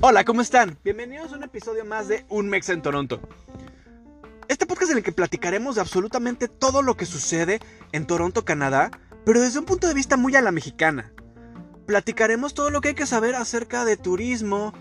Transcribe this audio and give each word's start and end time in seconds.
Hola, 0.00 0.24
¿cómo 0.26 0.42
están? 0.42 0.76
Bienvenidos 0.84 1.32
a 1.32 1.36
un 1.36 1.44
episodio 1.44 1.86
más 1.86 2.08
de 2.08 2.26
Un 2.28 2.50
Mex 2.50 2.68
en 2.68 2.82
Toronto. 2.82 3.22
Este 4.48 4.66
podcast 4.66 4.90
en 4.92 4.98
el 4.98 5.02
que 5.02 5.12
platicaremos 5.12 5.76
de 5.76 5.80
absolutamente 5.80 6.48
todo 6.48 6.82
lo 6.82 6.98
que 6.98 7.06
sucede 7.06 7.60
en 7.92 8.06
Toronto, 8.06 8.44
Canadá, 8.44 8.90
pero 9.24 9.40
desde 9.40 9.58
un 9.58 9.64
punto 9.64 9.88
de 9.88 9.94
vista 9.94 10.18
muy 10.18 10.36
a 10.36 10.42
la 10.42 10.52
mexicana. 10.52 11.14
Platicaremos 11.86 12.52
todo 12.52 12.68
lo 12.68 12.82
que 12.82 12.88
hay 12.88 12.94
que 12.94 13.06
saber 13.06 13.36
acerca 13.36 13.86
de 13.86 13.96
turismo, 13.96 14.74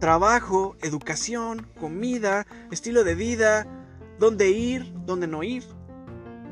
trabajo, 0.00 0.76
educación, 0.82 1.66
comida, 1.80 2.46
estilo 2.70 3.04
de 3.04 3.14
vida, 3.14 3.66
dónde 4.18 4.50
ir, 4.50 4.92
dónde 5.06 5.26
no 5.26 5.42
ir, 5.42 5.64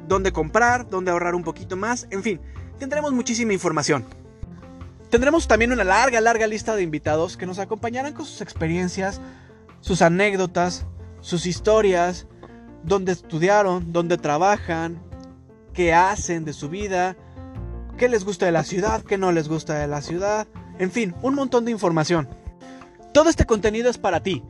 dónde 0.08 0.32
comprar, 0.32 0.88
dónde 0.88 1.10
ahorrar 1.10 1.34
un 1.34 1.44
poquito 1.44 1.76
más, 1.76 2.06
en 2.10 2.22
fin, 2.22 2.40
tendremos 2.78 3.12
muchísima 3.12 3.52
información. 3.52 4.04
Tendremos 5.10 5.46
también 5.46 5.72
una 5.72 5.84
larga, 5.84 6.20
larga 6.20 6.46
lista 6.46 6.74
de 6.74 6.82
invitados 6.82 7.36
que 7.36 7.46
nos 7.46 7.58
acompañarán 7.58 8.14
con 8.14 8.24
sus 8.24 8.40
experiencias, 8.40 9.20
sus 9.80 10.00
anécdotas, 10.00 10.86
sus 11.20 11.46
historias, 11.46 12.26
dónde 12.82 13.12
estudiaron, 13.12 13.92
dónde 13.92 14.16
trabajan, 14.16 15.02
qué 15.74 15.92
hacen 15.92 16.44
de 16.44 16.52
su 16.52 16.68
vida, 16.68 17.16
qué 17.98 18.08
les 18.08 18.24
gusta 18.24 18.46
de 18.46 18.52
la 18.52 18.64
ciudad, 18.64 19.02
qué 19.02 19.18
no 19.18 19.32
les 19.32 19.48
gusta 19.48 19.74
de 19.74 19.86
la 19.86 20.00
ciudad, 20.00 20.46
en 20.78 20.90
fin, 20.90 21.14
un 21.22 21.34
montón 21.34 21.64
de 21.64 21.70
información. 21.70 22.28
Todo 23.12 23.28
este 23.28 23.44
contenido 23.44 23.90
es 23.90 23.98
para 23.98 24.22
ti, 24.22 24.42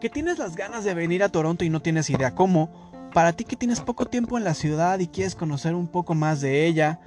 que 0.00 0.10
tienes 0.10 0.38
las 0.38 0.56
ganas 0.56 0.84
de 0.84 0.94
venir 0.94 1.22
a 1.22 1.28
Toronto 1.28 1.64
y 1.64 1.70
no 1.70 1.80
tienes 1.80 2.10
idea 2.10 2.34
cómo, 2.34 2.90
para 3.14 3.32
ti 3.32 3.44
que 3.44 3.56
tienes 3.56 3.80
poco 3.80 4.06
tiempo 4.06 4.36
en 4.36 4.44
la 4.44 4.54
ciudad 4.54 4.98
y 4.98 5.08
quieres 5.08 5.34
conocer 5.34 5.74
un 5.74 5.88
poco 5.88 6.14
más 6.14 6.40
de 6.40 6.66
ella, 6.66 7.00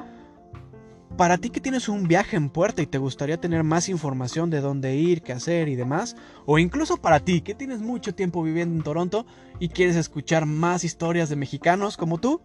para 1.18 1.38
ti 1.38 1.50
que 1.50 1.60
tienes 1.60 1.90
un 1.90 2.08
viaje 2.08 2.36
en 2.38 2.50
puerta 2.50 2.82
y 2.82 2.88
te 2.88 2.98
gustaría 2.98 3.40
tener 3.40 3.64
más 3.64 3.90
información 3.90 4.50
de 4.50 4.62
dónde 4.62 4.96
ir, 4.96 5.22
qué 5.22 5.34
hacer 5.34 5.68
y 5.68 5.76
demás, 5.76 6.16
o 6.46 6.58
incluso 6.58 6.98
para 6.98 7.20
ti 7.20 7.42
que 7.42 7.56
tienes 7.56 7.82
mucho 7.82 8.16
tiempo 8.16 8.44
viviendo 8.44 8.76
en 8.76 8.84
Toronto 8.84 9.26
y 9.60 9.70
quieres 9.70 9.96
escuchar 9.96 10.46
más 10.46 10.84
historias 10.84 11.30
de 11.30 11.36
mexicanos 11.36 11.98
como 11.98 12.18
tú, 12.18 12.42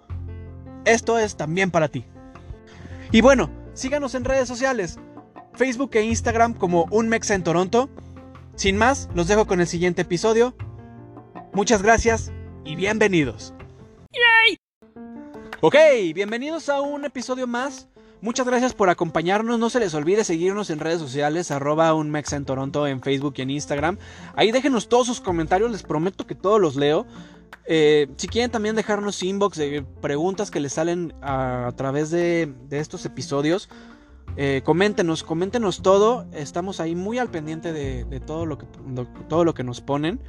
esto 0.84 1.18
es 1.18 1.36
también 1.36 1.70
para 1.70 1.88
ti. 1.88 2.04
Y 3.12 3.20
bueno, 3.20 3.50
síganos 3.74 4.14
en 4.14 4.24
redes 4.24 4.48
sociales, 4.48 4.98
Facebook 5.54 5.90
e 5.94 6.02
Instagram 6.04 6.54
como 6.54 6.86
Un 6.90 7.08
Mexa 7.08 7.34
en 7.34 7.42
Toronto. 7.42 7.88
Sin 8.56 8.76
más, 8.76 9.08
los 9.14 9.28
dejo 9.28 9.46
con 9.46 9.60
el 9.60 9.66
siguiente 9.66 10.02
episodio. 10.02 10.54
Muchas 11.52 11.82
gracias 11.82 12.32
y 12.64 12.76
bienvenidos. 12.76 13.54
¡Yay! 14.12 14.58
Ok, 15.60 15.76
bienvenidos 16.14 16.68
a 16.68 16.80
un 16.80 17.04
episodio 17.04 17.46
más 17.46 17.88
Muchas 18.22 18.46
gracias 18.46 18.72
por 18.72 18.88
acompañarnos. 18.88 19.58
No 19.58 19.68
se 19.68 19.78
les 19.78 19.92
olvide 19.94 20.24
seguirnos 20.24 20.70
en 20.70 20.80
redes 20.80 21.00
sociales, 21.00 21.50
arroba 21.50 21.92
un 21.92 22.10
mexa 22.10 22.36
en 22.36 22.46
Toronto 22.46 22.86
en 22.86 23.02
Facebook 23.02 23.34
y 23.36 23.42
en 23.42 23.50
Instagram. 23.50 23.98
Ahí 24.34 24.52
déjenos 24.52 24.88
todos 24.88 25.06
sus 25.06 25.20
comentarios, 25.20 25.70
les 25.70 25.82
prometo 25.82 26.26
que 26.26 26.34
todos 26.34 26.60
los 26.60 26.76
leo. 26.76 27.06
Eh, 27.66 28.08
si 28.16 28.26
quieren 28.26 28.50
también 28.50 28.74
dejarnos 28.74 29.22
inbox 29.22 29.58
de 29.58 29.84
preguntas 30.00 30.50
que 30.50 30.60
les 30.60 30.72
salen 30.72 31.12
a, 31.20 31.72
través 31.76 32.10
de, 32.10 32.54
estos 32.70 33.04
episodios, 33.04 33.68
eh, 34.38 34.62
coméntenos, 34.64 35.22
coméntenos 35.22 35.82
todo. 35.82 36.26
Estamos 36.32 36.80
ahí 36.80 36.94
muy 36.94 37.18
al 37.18 37.30
pendiente 37.30 37.74
de, 37.74 38.20
todo, 38.20 38.46
lo 38.46 38.56
que, 38.56 38.66
todo 39.28 39.44
lo 39.44 39.52
que 39.52 39.62
nos 39.62 39.82
ponen. 39.82 40.20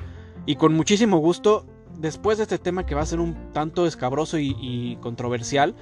Y 0.46 0.58
con 0.58 0.74
muchísimo 0.74 1.20
gusto, 1.20 1.66
después 1.98 2.38
de 2.38 2.44
este 2.44 2.58
tema 2.58 2.86
que 2.86 2.96
va 2.96 3.02
a 3.02 3.06
ser 3.06 3.22
un 3.22 3.54
tanto 3.54 3.88
escabroso 3.88 4.38
y 4.40 4.98
controversial, 5.00 5.74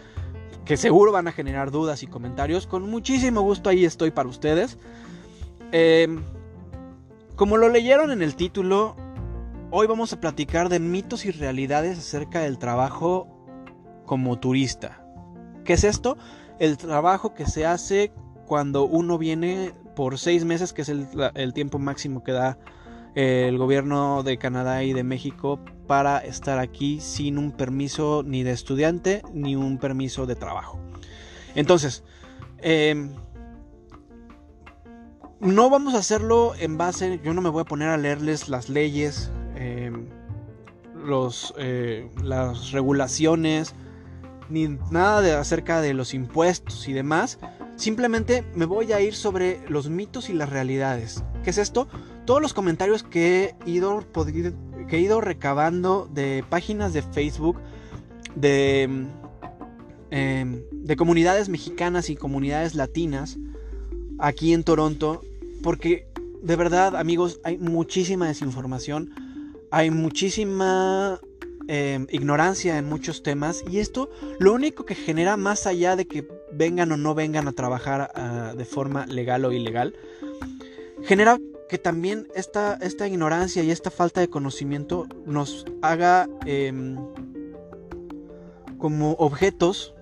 que 0.66 0.78
seguro 0.78 1.12
van 1.12 1.28
a 1.28 1.32
generar 1.32 1.72
dudas 1.72 2.04
y 2.04 2.08
comentarios. 2.08 2.66
Con 2.68 2.90
muchísimo 2.90 3.42
gusto 3.42 3.70
ahí 3.70 3.86
estoy 3.86 4.12
para 4.12 4.28
ustedes. 4.28 4.78
Em, 5.72 6.24
como 7.36 7.58
lo 7.58 7.70
leyeron 7.70 8.12
en 8.12 8.22
el 8.22 8.36
título, 8.36 8.96
hoy 9.72 9.88
vamos 9.88 10.12
a 10.12 10.20
platicar 10.20 10.70
de 10.70 10.80
mitos 10.80 11.26
y 11.26 11.32
realidades 11.32 12.00
acerca 12.00 12.40
del 12.40 12.58
trabajo 12.58 13.28
como 14.06 14.40
turista. 14.40 15.06
¿Qué 15.64 15.74
es 15.74 15.84
esto? 15.84 16.18
El 16.60 16.78
trabajo 16.78 17.34
que 17.34 17.46
se 17.46 17.66
hace 17.66 18.12
cuando 18.46 18.86
uno 18.86 19.18
viene 19.18 19.74
por 19.96 20.18
seis 20.18 20.46
meses, 20.46 20.74
que 20.74 20.82
es 20.82 20.90
el, 20.90 21.08
el 21.36 21.54
tiempo 21.54 21.78
máximo 21.78 22.24
que 22.24 22.32
da 22.32 22.58
el 23.16 23.58
gobierno 23.58 24.24
de 24.24 24.38
Canadá 24.38 24.84
y 24.84 24.92
de 24.92 25.04
México 25.04 25.60
para 25.88 26.20
estar 26.20 26.60
aquí 26.60 27.00
sin 27.00 27.38
un 27.38 27.52
permiso 27.52 28.24
ni 28.26 28.44
de 28.44 28.52
estudiante 28.52 29.22
ni 29.34 29.56
un 29.56 29.78
permiso 29.78 30.26
de 30.26 30.36
trabajo. 30.36 30.80
Entonces, 31.56 32.04
em, 32.60 33.14
no 35.40 35.70
vamos 35.70 35.94
a 35.96 36.00
hacerlo 36.00 36.54
en 36.60 36.78
base, 36.78 37.22
yo 37.24 37.34
no 37.34 37.42
me 37.42 37.50
voy 37.50 37.62
a 37.62 37.66
poner 37.66 37.88
a 37.88 37.98
leerles 37.98 38.50
las 38.50 38.68
leyes, 38.68 39.32
em, 39.56 40.10
los, 40.94 41.54
eh, 41.58 42.10
las 42.22 42.72
regulaciones, 42.72 43.76
ni 44.50 44.68
nada 44.92 45.22
de 45.22 45.34
acerca 45.34 45.80
de 45.80 45.94
los 45.94 46.14
impuestos 46.14 46.88
y 46.90 46.94
demás. 46.94 47.40
Simplemente 47.78 48.44
me 48.56 48.66
voy 48.66 48.92
a 48.92 49.00
ir 49.00 49.16
sobre 49.16 49.62
los 49.70 49.90
mitos 49.90 50.30
y 50.30 50.34
las 50.34 50.50
realidades. 50.50 51.24
¿Qué 51.44 51.52
es 51.52 51.58
esto? 51.58 51.88
Todos 52.26 52.42
los 52.42 52.54
comentarios 52.54 53.04
que 53.04 53.56
he 53.66 53.70
ido 53.70 54.04
que 54.88 54.98
he 54.98 55.00
ido 55.00 55.22
recabando 55.22 56.10
de 56.12 56.44
páginas 56.50 56.94
de 56.94 57.02
Facebook, 57.02 57.58
de, 58.36 58.84
em, 60.12 60.62
de 60.72 60.96
comunidades 60.96 61.50
mexicanas 61.50 62.10
y 62.10 62.16
comunidades 62.16 62.76
latinas 62.76 63.38
aquí 64.20 64.54
en 64.54 64.64
Toronto, 64.64 65.22
porque 65.64 66.08
de 66.42 66.56
verdad 66.56 66.96
amigos 66.96 67.40
hay 67.44 67.58
muchísima 67.58 68.28
desinformación, 68.28 69.12
hay 69.72 69.92
muchísima 69.92 71.20
em, 71.68 72.06
ignorancia 72.12 72.78
en 72.78 72.88
muchos 72.88 73.24
temas 73.24 73.64
y 73.68 73.80
esto 73.80 74.12
lo 74.40 74.54
único 74.54 74.86
que 74.86 74.94
genera 74.94 75.36
más 75.36 75.66
allá 75.66 75.96
de 75.96 76.06
que 76.06 76.28
vengan 76.54 76.92
o 76.92 76.98
no 76.98 77.16
vengan 77.16 77.48
a 77.48 77.54
trabajar 77.54 78.12
ah, 78.14 78.54
de 78.56 78.66
forma 78.66 79.08
legal 79.08 79.46
o 79.46 79.52
ilegal, 79.52 79.96
genera 81.04 81.40
que 81.70 81.78
también 81.78 82.28
esta, 82.36 82.78
esta 82.82 83.08
ignorancia 83.08 83.64
y 83.64 83.72
esta 83.72 83.90
falta 83.90 84.22
de 84.22 84.30
conocimiento 84.30 85.08
nos 85.26 85.66
haga 85.82 86.28
em, 86.46 86.98
como 88.78 89.14
objetos 89.14 89.94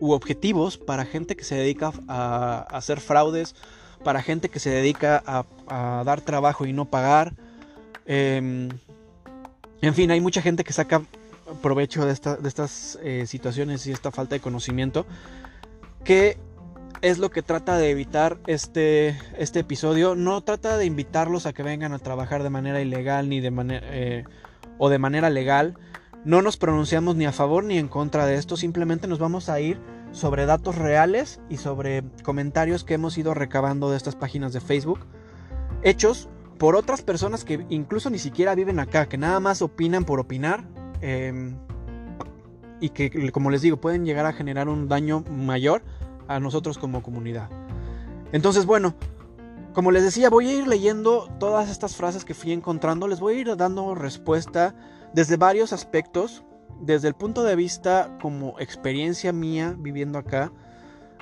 u 0.00 0.12
objetivos 0.12 0.78
para 0.78 1.04
gente 1.04 1.34
que 1.34 1.44
se 1.44 1.56
dedica 1.56 1.92
a, 2.06 2.66
hacer 2.70 3.00
fraudes, 3.00 3.56
para 4.04 4.22
gente 4.22 4.48
que 4.48 4.60
se 4.60 4.70
dedica 4.70 5.22
a, 5.26 6.04
dar 6.04 6.20
trabajo 6.20 6.66
y 6.66 6.72
no 6.72 6.84
pagar. 6.84 7.34
Em, 8.06 8.68
en 9.82 9.94
fin, 9.94 10.10
hay 10.10 10.20
mucha 10.20 10.40
gente 10.40 10.62
que 10.62 10.72
saca 10.72 11.02
provecho 11.62 12.06
de, 12.06 12.12
estas 12.12 12.98
eh, 13.02 13.24
situaciones 13.26 13.86
y 13.86 13.92
esta 13.92 14.12
falta 14.12 14.34
de 14.34 14.40
conocimiento 14.40 15.06
que 16.04 16.38
es 17.00 17.18
lo 17.18 17.30
que 17.30 17.42
trata 17.42 17.76
de 17.76 17.90
evitar 17.90 18.38
este, 18.46 19.16
este 19.38 19.60
episodio. 19.60 20.14
No 20.14 20.40
trata 20.42 20.76
de 20.76 20.86
invitarlos 20.86 21.46
a 21.46 21.52
que 21.52 21.62
vengan 21.62 21.92
a 21.92 21.98
trabajar 21.98 22.42
de 22.42 22.50
manera 22.50 22.80
ilegal 22.80 23.28
ni 23.28 23.40
de 23.40 23.50
manera 23.50 23.86
eh, 23.90 24.24
o 24.78 24.88
de 24.88 24.98
manera 24.98 25.30
legal. 25.30 25.78
No 26.24 26.42
nos 26.42 26.56
pronunciamos 26.56 27.16
ni 27.16 27.26
a 27.26 27.32
favor 27.32 27.64
ni 27.64 27.78
en 27.78 27.88
contra 27.88 28.26
de 28.26 28.34
esto. 28.34 28.56
Simplemente 28.56 29.06
nos 29.06 29.18
vamos 29.18 29.48
a 29.48 29.60
ir 29.60 29.78
sobre 30.12 30.46
datos 30.46 30.76
reales 30.76 31.40
y 31.48 31.58
sobre 31.58 32.02
comentarios 32.24 32.84
que 32.84 32.94
hemos 32.94 33.16
ido 33.18 33.34
recabando 33.34 33.90
de 33.90 33.96
estas 33.96 34.16
páginas 34.16 34.52
de 34.52 34.60
Facebook. 34.60 35.00
Hechos 35.82 36.28
por 36.58 36.74
otras 36.74 37.02
personas 37.02 37.44
que 37.44 37.64
incluso 37.68 38.10
ni 38.10 38.18
siquiera 38.18 38.54
viven 38.54 38.80
acá, 38.80 39.08
que 39.08 39.16
nada 39.16 39.38
más 39.38 39.62
opinan 39.62 40.04
por 40.04 40.18
opinar. 40.18 40.64
Em, 41.00 41.56
y 42.80 42.90
que, 42.90 43.30
como 43.32 43.50
les 43.50 43.62
digo, 43.62 43.76
pueden 43.76 44.04
llegar 44.04 44.26
a 44.26 44.32
generar 44.32 44.68
un 44.68 44.88
daño 44.88 45.24
mayor 45.30 45.82
a 46.28 46.38
nosotros 46.40 46.78
como 46.78 47.02
comunidad. 47.02 47.48
Entonces, 48.32 48.66
bueno, 48.66 48.94
como 49.72 49.90
les 49.90 50.02
decía, 50.02 50.30
voy 50.30 50.48
a 50.48 50.58
ir 50.58 50.66
leyendo 50.66 51.28
todas 51.38 51.70
estas 51.70 51.96
frases 51.96 52.24
que 52.24 52.34
fui 52.34 52.52
encontrando, 52.52 53.08
les 53.08 53.20
voy 53.20 53.36
a 53.36 53.38
ir 53.38 53.56
dando 53.56 53.94
respuesta 53.94 54.74
desde 55.14 55.36
varios 55.36 55.72
aspectos, 55.72 56.44
desde 56.80 57.08
el 57.08 57.14
punto 57.14 57.42
de 57.42 57.56
vista 57.56 58.16
como 58.20 58.58
experiencia 58.58 59.32
mía 59.32 59.74
viviendo 59.78 60.18
acá, 60.18 60.52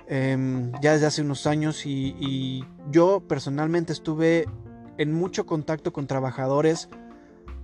em, 0.06 0.72
ya 0.80 0.92
desde 0.92 1.06
hace 1.06 1.22
unos 1.22 1.46
años 1.46 1.86
y, 1.86 2.64
yo 2.90 3.20
personalmente 3.26 3.92
estuve 3.92 4.46
en 4.96 5.12
mucho 5.12 5.44
contacto 5.44 5.92
con 5.92 6.06
trabajadores 6.06 6.88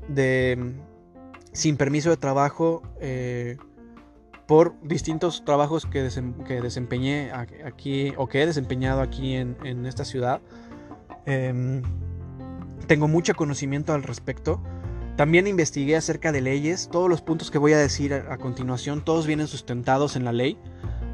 de 0.09 0.75
sin 1.53 1.77
permiso 1.77 2.11
de 2.11 2.17
trabajo 2.17 2.83
eh, 3.01 3.57
por 4.53 4.79
distintos 4.83 5.47
trabajos 5.47 5.87
que, 5.87 6.03
desempeñé 6.03 7.33
aquí 7.65 8.13
o 8.19 8.29
que 8.29 8.43
he 8.43 8.47
desempeñado 8.47 9.01
aquí 9.01 9.35
en, 9.35 9.87
esta 9.87 10.05
ciudad. 10.05 10.43
Em, 11.25 11.81
tengo 12.87 13.09
mucho 13.09 13.35
conocimiento 13.35 13.95
al 13.95 14.03
respecto. 14.03 14.63
También 15.17 15.47
investigué 15.47 15.97
acerca 15.97 16.33
de 16.33 16.43
leyes. 16.43 16.91
Todos 16.93 17.09
los 17.09 17.23
puntos 17.23 17.51
que 17.51 17.57
voy 17.57 17.73
a 17.73 17.79
decir 17.79 18.13
a, 18.13 18.37
continuación, 18.37 19.03
todos 19.03 19.27
vienen 19.27 19.47
sustentados 19.47 20.17
en 20.17 20.25
la 20.27 20.35
ley. 20.35 20.59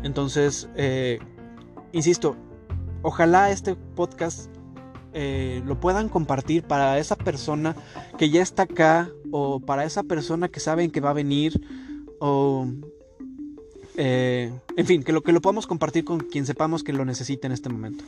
Entonces, 0.03 0.69
eh, 0.75 1.21
insisto, 1.93 2.35
ojalá 3.03 3.53
este 3.53 3.77
podcast 3.77 4.51
eh, 5.13 5.63
lo 5.65 5.79
puedan 5.79 6.09
compartir 6.09 6.65
para 6.65 6.99
esa 6.99 7.15
persona 7.15 7.77
que 8.19 8.31
ya 8.31 8.43
está 8.43 8.65
acá 8.65 9.09
o 9.31 9.61
para 9.61 9.85
esa 9.85 10.03
persona 10.03 10.49
que 10.49 10.59
saben 10.59 10.91
que 10.91 11.01
va 11.01 11.11
a 11.11 11.13
venir 11.13 11.61
o 12.19 12.67
eh, 14.01 14.53
en 14.77 14.87
fin, 14.87 15.03
que 15.03 15.13
lo 15.13 15.23
que 15.23 15.33
lo 15.33 15.41
podamos 15.41 15.67
compartir 15.67 16.05
con 16.05 16.21
quien 16.21 16.47
sepamos 16.47 16.85
que 16.85 16.93
lo 16.93 17.05
necesite 17.05 17.49
en 17.49 17.53
este 17.53 17.69
momento. 17.69 18.05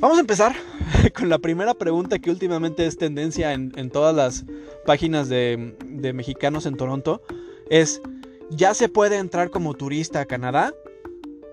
Vamos 0.00 0.18
a 0.18 0.20
empezar 0.20 0.56
con 1.16 1.28
la 1.28 1.38
primera 1.38 1.74
pregunta 1.74 2.18
que 2.18 2.28
últimamente 2.28 2.84
es 2.84 2.98
tendencia 2.98 3.52
en, 3.52 3.90
todas 3.90 4.16
las 4.16 4.44
páginas 4.84 5.28
de, 5.28 5.76
de, 5.86 6.12
mexicanos 6.12 6.66
en 6.66 6.76
Toronto. 6.76 7.22
Es, 7.70 8.02
¿ya 8.50 8.74
se 8.74 8.88
puede 8.88 9.18
entrar 9.18 9.50
como 9.50 9.74
turista 9.74 10.22
a 10.22 10.24
Canadá? 10.24 10.74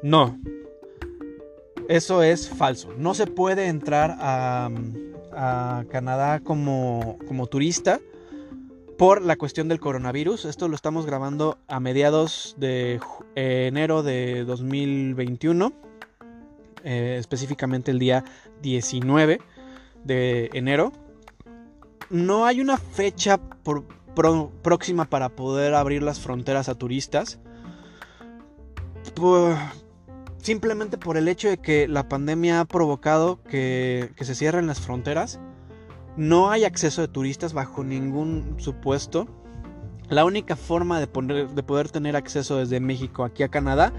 No. 0.02 0.40
Eso 1.88 2.24
es 2.24 2.50
falso. 2.50 2.92
No 2.98 3.14
se 3.14 3.28
puede 3.28 3.68
entrar 3.68 4.18
a, 4.20 4.72
a 5.32 5.86
Canadá 5.92 6.40
como, 6.40 7.20
como 7.28 7.46
turista 7.46 8.00
por 8.98 9.22
la 9.22 9.36
cuestión 9.36 9.68
del 9.68 9.80
coronavirus. 9.80 10.46
Esto 10.46 10.68
lo 10.68 10.76
estamos 10.76 11.06
grabando 11.06 11.58
a 11.68 11.80
mediados 11.80 12.56
de 12.58 13.00
enero 13.36 14.04
de 14.04 14.46
2021 14.46 15.86
eh, 16.86 17.18
específicamente 17.20 17.90
el 17.90 17.98
día 17.98 18.24
19 18.62 19.42
de 20.04 20.52
enero. 20.54 20.94
No 22.12 22.46
hay 22.46 22.62
una 22.62 22.78
fecha 22.78 23.40
próxima 24.62 25.06
para 25.06 25.30
poder 25.30 25.74
abrir 25.74 26.04
las 26.04 26.20
fronteras 26.20 26.70
a 26.70 26.76
turistas. 26.76 27.40
simplemente 30.38 31.00
por 31.00 31.18
el 31.18 31.28
hecho 31.28 31.50
de 31.50 31.58
que 31.58 31.88
la 31.88 32.08
pandemia 32.08 32.60
ha 32.60 32.66
provocado 32.66 33.42
que, 33.42 34.12
se 34.22 34.36
cierren 34.36 34.68
las 34.68 34.80
fronteras. 34.80 35.40
No 36.18 36.50
hay 36.50 36.64
acceso 36.64 37.02
de 37.02 37.08
turistas 37.08 37.54
bajo 37.54 37.84
ningún 37.84 38.56
supuesto. 38.58 39.28
La 40.10 40.24
única 40.24 40.56
forma 40.56 41.00
de, 41.00 41.08
de 41.08 41.64
poder 41.64 41.90
tener 41.90 42.16
acceso 42.16 42.58
desde 42.58 42.80
México 42.80 43.24
aquí 43.24 43.44
a 43.44 43.50
Canadá 43.50 43.92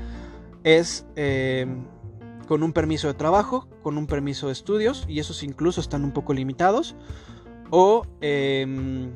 es 0.63 1.07
eh, 1.17 1.67
con 2.47 2.63
un 2.63 2.73
permiso 2.73 3.09
de 3.09 3.15
trabajo, 3.15 3.69
con 3.83 3.99
un 3.99 4.07
permiso 4.07 4.47
de 4.47 4.53
estudios, 4.53 5.05
y 5.09 5.21
esos 5.21 5.43
incluso 5.43 5.81
están 5.81 6.05
un 6.05 6.13
poco 6.13 6.33
limitados, 6.33 6.97
o 7.71 8.07
em, 8.21 9.11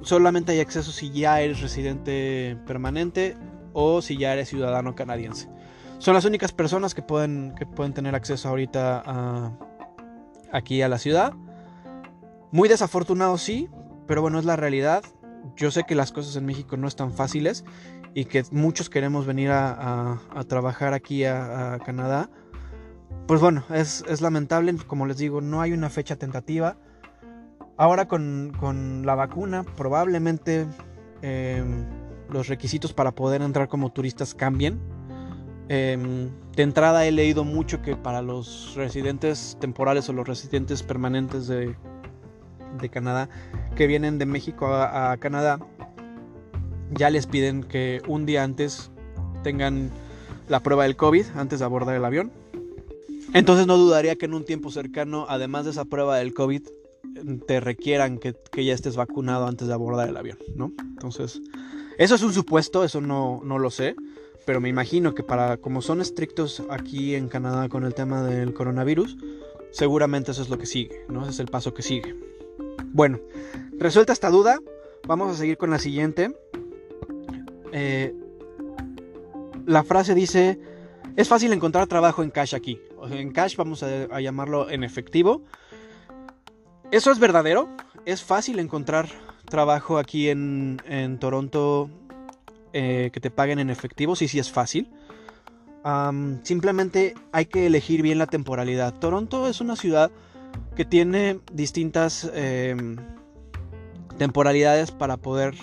solamente 0.00 0.52
hay 0.52 0.60
acceso 0.60 0.92
si 0.92 1.10
ya 1.10 1.40
eres 1.40 1.60
residente 1.60 2.56
permanente 2.66 3.36
o 3.72 4.02
si 4.02 4.16
ya 4.16 4.32
eres 4.32 4.48
ciudadano 4.48 4.94
canadiense. 4.94 5.48
Son 5.98 6.14
las 6.14 6.24
únicas 6.24 6.52
personas 6.52 6.94
que 6.94 7.02
pueden, 7.02 7.54
que 7.56 7.66
pueden 7.66 7.92
tener 7.92 8.14
acceso 8.14 8.48
ahorita 8.48 9.52
aquí 10.50 10.82
a 10.82 10.88
la 10.88 10.98
ciudad. 10.98 11.32
Muy 12.52 12.68
desafortunado 12.68 13.38
sí, 13.38 13.70
pero 14.06 14.20
bueno, 14.20 14.38
es 14.38 14.44
la 14.44 14.56
realidad. 14.56 15.02
Yo 15.56 15.70
sé 15.70 15.84
que 15.84 15.94
las 15.94 16.12
cosas 16.12 16.36
en 16.36 16.44
México 16.44 16.76
no 16.76 16.86
están 16.86 17.10
fáciles 17.10 17.64
y 18.12 18.26
que 18.26 18.44
muchos 18.50 18.90
queremos 18.90 19.24
venir 19.24 19.50
a, 19.50 20.18
trabajar 20.48 20.92
aquí 20.92 21.24
a, 21.24 21.78
Canadá, 21.84 22.28
pues 23.26 23.40
bueno, 23.40 23.64
es, 23.72 24.20
lamentable, 24.20 24.74
como 24.86 25.06
les 25.06 25.16
digo, 25.16 25.40
no 25.40 25.62
hay 25.62 25.72
una 25.72 25.88
fecha 25.88 26.16
tentativa. 26.16 26.76
Ahora 27.78 28.06
con, 28.06 29.02
la 29.06 29.14
vacuna 29.14 29.64
probablemente 29.64 30.66
em, 31.22 31.86
los 32.28 32.48
requisitos 32.48 32.92
para 32.92 33.12
poder 33.12 33.40
entrar 33.40 33.68
como 33.68 33.92
turistas 33.92 34.34
cambien. 34.34 34.78
Em, 35.70 36.28
de 36.54 36.62
entrada 36.62 37.06
he 37.06 37.12
leído 37.12 37.44
mucho 37.44 37.80
que 37.80 37.96
para 37.96 38.20
los 38.20 38.74
residentes 38.76 39.56
temporales 39.58 40.06
o 40.10 40.12
los 40.12 40.28
residentes 40.28 40.82
permanentes 40.82 41.46
de, 41.46 41.74
de 42.80 42.88
Canadá 42.88 43.28
que 43.76 43.86
vienen 43.86 44.18
de 44.18 44.26
México 44.26 44.66
a 44.66 45.16
Canadá, 45.18 45.58
ya 46.94 47.10
les 47.10 47.26
piden 47.26 47.64
que 47.64 48.02
un 48.06 48.26
día 48.26 48.44
antes 48.44 48.90
tengan 49.42 49.90
la 50.48 50.60
prueba 50.60 50.84
del 50.84 50.96
COVID 50.96 51.26
antes 51.34 51.58
de 51.60 51.64
abordar 51.64 51.96
el 51.96 52.04
avión. 52.04 52.32
Entonces 53.32 53.66
no 53.66 53.78
dudaría 53.78 54.16
que 54.16 54.26
en 54.26 54.34
un 54.34 54.44
tiempo 54.44 54.70
cercano, 54.70 55.26
además 55.28 55.64
de 55.64 55.70
esa 55.70 55.84
prueba 55.84 56.18
del 56.18 56.34
COVID, 56.34 56.62
te 57.46 57.60
requieran 57.60 58.18
que, 58.18 58.34
ya 58.62 58.74
estés 58.74 58.96
vacunado 58.96 59.46
antes 59.46 59.68
de 59.68 59.74
abordar 59.74 60.08
el 60.08 60.16
avión, 60.16 60.38
¿no? 60.54 60.72
Entonces, 60.78 61.40
eso 61.98 62.14
es 62.14 62.22
un 62.22 62.32
supuesto, 62.32 62.84
eso 62.84 63.00
no, 63.00 63.40
no 63.44 63.58
lo 63.58 63.70
sé, 63.70 63.94
pero 64.44 64.60
me 64.60 64.68
imagino 64.68 65.14
que 65.14 65.22
para 65.22 65.56
como 65.56 65.82
son 65.82 66.00
estrictos 66.00 66.62
aquí 66.68 67.14
en 67.14 67.28
Canadá 67.28 67.68
con 67.68 67.84
el 67.84 67.94
tema 67.94 68.22
del 68.22 68.52
coronavirus, 68.52 69.16
seguramente 69.70 70.32
eso 70.32 70.42
es 70.42 70.48
lo 70.48 70.58
que 70.58 70.66
sigue, 70.66 71.04
¿no? 71.08 71.22
Ese 71.22 71.30
es 71.30 71.40
el 71.40 71.46
paso 71.46 71.72
que 71.72 71.82
sigue. 71.82 72.14
Bueno, 72.94 73.20
resuelta 73.78 74.12
esta 74.12 74.28
duda, 74.28 74.58
vamos 75.06 75.32
a 75.32 75.38
seguir 75.38 75.56
con 75.56 75.70
la 75.70 75.78
siguiente. 75.78 76.36
Eh, 77.72 78.14
la 79.64 79.82
frase 79.82 80.14
dice, 80.14 80.60
es 81.16 81.26
fácil 81.26 81.54
encontrar 81.54 81.86
trabajo 81.86 82.22
en 82.22 82.30
cash 82.30 82.54
aquí. 82.54 82.78
en 83.10 83.32
cash 83.32 83.56
vamos 83.56 83.82
a, 83.82 84.20
llamarlo 84.20 84.68
en 84.68 84.84
efectivo. 84.84 85.42
¿Eso 86.90 87.10
es 87.10 87.18
verdadero? 87.18 87.70
¿Es 88.04 88.22
fácil 88.22 88.58
encontrar 88.58 89.08
trabajo 89.46 89.96
aquí 89.96 90.28
en, 90.28 90.78
Toronto 91.18 91.88
eh, 92.74 93.08
que 93.10 93.20
te 93.20 93.30
paguen 93.30 93.58
en 93.58 93.70
efectivo? 93.70 94.16
Sí, 94.16 94.28
sí 94.28 94.38
es 94.38 94.52
fácil. 94.52 94.90
simplemente 96.42 97.14
hay 97.32 97.46
que 97.46 97.64
elegir 97.64 98.02
bien 98.02 98.18
la 98.18 98.26
temporalidad. 98.26 98.92
Toronto 98.98 99.48
es 99.48 99.62
una 99.62 99.76
ciudad 99.76 100.10
que 100.74 100.84
tiene 100.84 101.40
distintas 101.52 102.30
em, 102.34 102.96
temporalidades 104.18 104.90
para 104.90 105.16
poder 105.16 105.54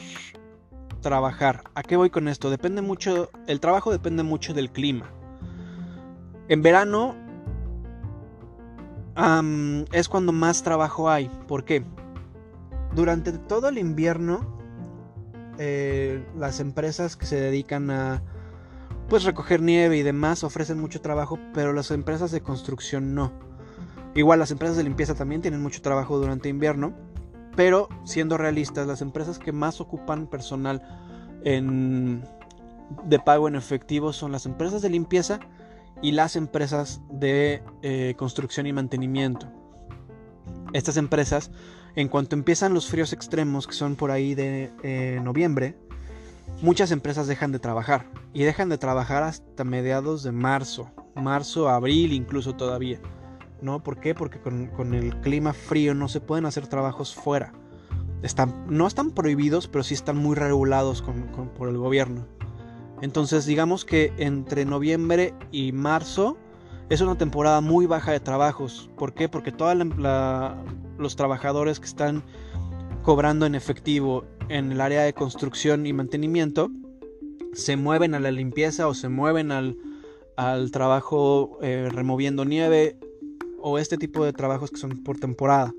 trabajar. 1.02 1.64
¿A 1.76 1.84
qué 1.84 1.96
voy 1.96 2.10
con 2.10 2.28
esto? 2.28 2.50
Depende 2.50 2.82
mucho, 2.82 3.30
el 3.48 3.60
trabajo 3.60 3.92
depende 3.92 4.24
mucho 4.24 4.54
del 4.54 4.72
clima. 4.72 5.12
En 6.48 6.62
verano 6.62 7.16
es 9.92 10.08
cuando 10.08 10.32
más 10.32 10.64
trabajo 10.64 11.10
hay. 11.10 11.30
¿Por 11.48 11.66
qué? 11.66 11.84
Durante 12.96 13.34
todo 13.34 13.68
el 13.70 13.78
invierno, 13.78 14.58
eh, 15.58 16.26
las 16.38 16.60
empresas 16.60 17.18
que 17.18 17.26
se 17.26 17.40
dedican 17.40 17.92
a 17.92 18.24
pues 19.10 19.24
recoger 19.24 19.62
nieve 19.62 19.98
y 19.98 20.04
demás 20.04 20.44
ofrecen 20.44 20.80
mucho 20.80 21.02
trabajo, 21.02 21.40
pero 21.54 21.74
las 21.74 21.92
empresas 21.92 22.32
de 22.32 22.42
construcción 22.42 23.14
no. 23.14 23.49
Igual 24.16 24.40
las 24.40 24.52
empresas 24.52 24.78
de 24.78 24.84
limpieza 24.84 25.16
también 25.16 25.42
tienen 25.42 25.62
mucho 25.62 25.82
trabajo 25.82 26.18
durante 26.18 26.50
invierno, 26.50 26.94
pero 27.56 27.90
siendo 28.06 28.38
realistas, 28.38 28.88
las 28.88 29.02
empresas 29.02 29.40
que 29.40 29.52
más 29.52 29.82
ocupan 29.82 30.28
personal 30.28 30.82
de 31.44 33.20
pago 33.20 33.48
en 33.48 33.56
efectivo 33.56 34.14
son 34.14 34.32
las 34.32 34.46
empresas 34.46 34.82
de 34.82 34.90
limpieza 34.90 35.40
y 36.02 36.12
las 36.12 36.36
empresas 36.36 37.02
de 37.12 37.62
eh, 37.82 38.16
construcción 38.18 38.66
y 38.68 38.74
mantenimiento. 38.74 39.48
Estas 40.74 40.98
empresas, 40.98 41.52
en 41.96 42.08
cuanto 42.08 42.36
empiezan 42.36 42.74
los 42.74 42.88
fríos 42.88 43.14
extremos, 43.14 43.68
que 43.68 43.74
son 43.74 43.96
por 43.96 44.12
ahí 44.12 44.36
de 44.36 44.72
eh, 44.84 45.20
noviembre, 45.24 45.76
muchas 46.62 46.92
empresas 46.92 47.28
dejan 47.28 47.52
de 47.52 47.60
trabajar. 47.60 48.06
Y 48.34 48.44
dejan 48.44 48.70
de 48.70 48.78
trabajar 48.78 49.24
hasta 49.24 49.64
mediados 49.64 50.24
de 50.24 50.32
marzo, 50.32 50.92
marzo, 51.16 51.70
abril 51.70 52.14
incluso 52.14 52.56
todavía. 52.56 53.00
¿No? 53.62 53.84
¿Por 53.84 54.00
qué? 54.00 54.16
Porque 54.16 54.40
con, 54.40 54.94
el 54.94 55.20
clima 55.22 55.54
frío 55.54 55.94
no 55.94 56.08
se 56.08 56.22
pueden 56.22 56.46
hacer 56.46 56.68
trabajos 56.68 57.16
fuera. 57.16 57.54
Están, 58.22 58.66
no 58.70 58.88
están 58.88 59.12
prohibidos, 59.12 59.68
pero 59.68 59.84
sí 59.84 59.94
están 59.94 60.18
muy 60.18 60.36
regulados 60.36 61.04
por 61.58 61.70
el 61.70 61.78
gobierno. 61.78 62.28
Entonces 63.02 63.46
digamos 63.46 63.86
que 63.86 64.14
entre 64.18 64.66
noviembre 64.66 65.34
y 65.52 65.72
marzo 65.72 66.38
es 66.90 67.02
una 67.02 67.18
temporada 67.18 67.62
muy 67.62 67.86
baja 67.86 68.12
de 68.12 68.20
trabajos. 68.20 68.90
¿Por 68.98 69.14
qué? 69.14 69.30
Porque 69.30 69.52
todos 69.52 69.78
los 70.98 71.16
trabajadores 71.16 71.80
que 71.80 71.86
están 71.86 72.24
cobrando 73.04 73.46
en 73.46 73.56
efectivo 73.56 74.26
en 74.50 74.72
el 74.72 74.82
área 74.82 75.04
de 75.04 75.14
construcción 75.14 75.86
y 75.86 75.94
mantenimiento 75.94 76.72
se 77.54 77.78
mueven 77.78 78.16
a 78.16 78.20
la 78.20 78.32
limpieza 78.32 78.88
o 78.88 78.94
se 78.94 79.10
mueven 79.10 79.52
al, 79.52 79.78
trabajo 80.72 81.60
eh, 81.62 81.90
removiendo 81.92 82.46
nieve 82.46 82.98
o 83.62 83.80
este 83.80 83.98
tipo 83.98 84.26
de 84.26 84.34
trabajos 84.34 84.72
que 84.72 84.78
son 84.78 85.04
por 85.04 85.18
temporada, 85.20 85.74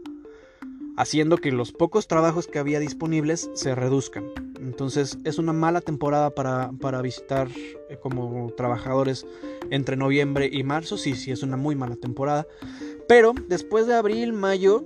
haciendo 0.97 1.39
que 1.39 1.53
los 1.53 1.73
pocos 1.73 2.07
trabajos 2.07 2.47
que 2.47 2.59
había 2.59 2.81
disponibles 2.81 3.51
se 3.55 3.75
reduzcan. 3.75 4.25
Entonces 4.61 5.19
es 5.25 5.39
una 5.39 5.53
mala 5.53 5.81
temporada 5.81 6.31
para, 6.31 7.03
visitar 7.03 7.49
eh, 7.89 7.99
como 8.01 8.53
trabajadores 8.57 9.27
entre 9.71 9.97
noviembre 9.97 10.49
y 10.53 10.63
marzo, 10.63 10.99
sí, 10.99 11.15
sí, 11.15 11.31
es 11.31 11.43
una 11.43 11.57
muy 11.57 11.75
mala 11.75 11.97
temporada. 11.97 12.47
Pero 13.09 13.33
después 13.49 13.87
de 13.87 13.95
abril, 13.95 14.33
mayo, 14.33 14.85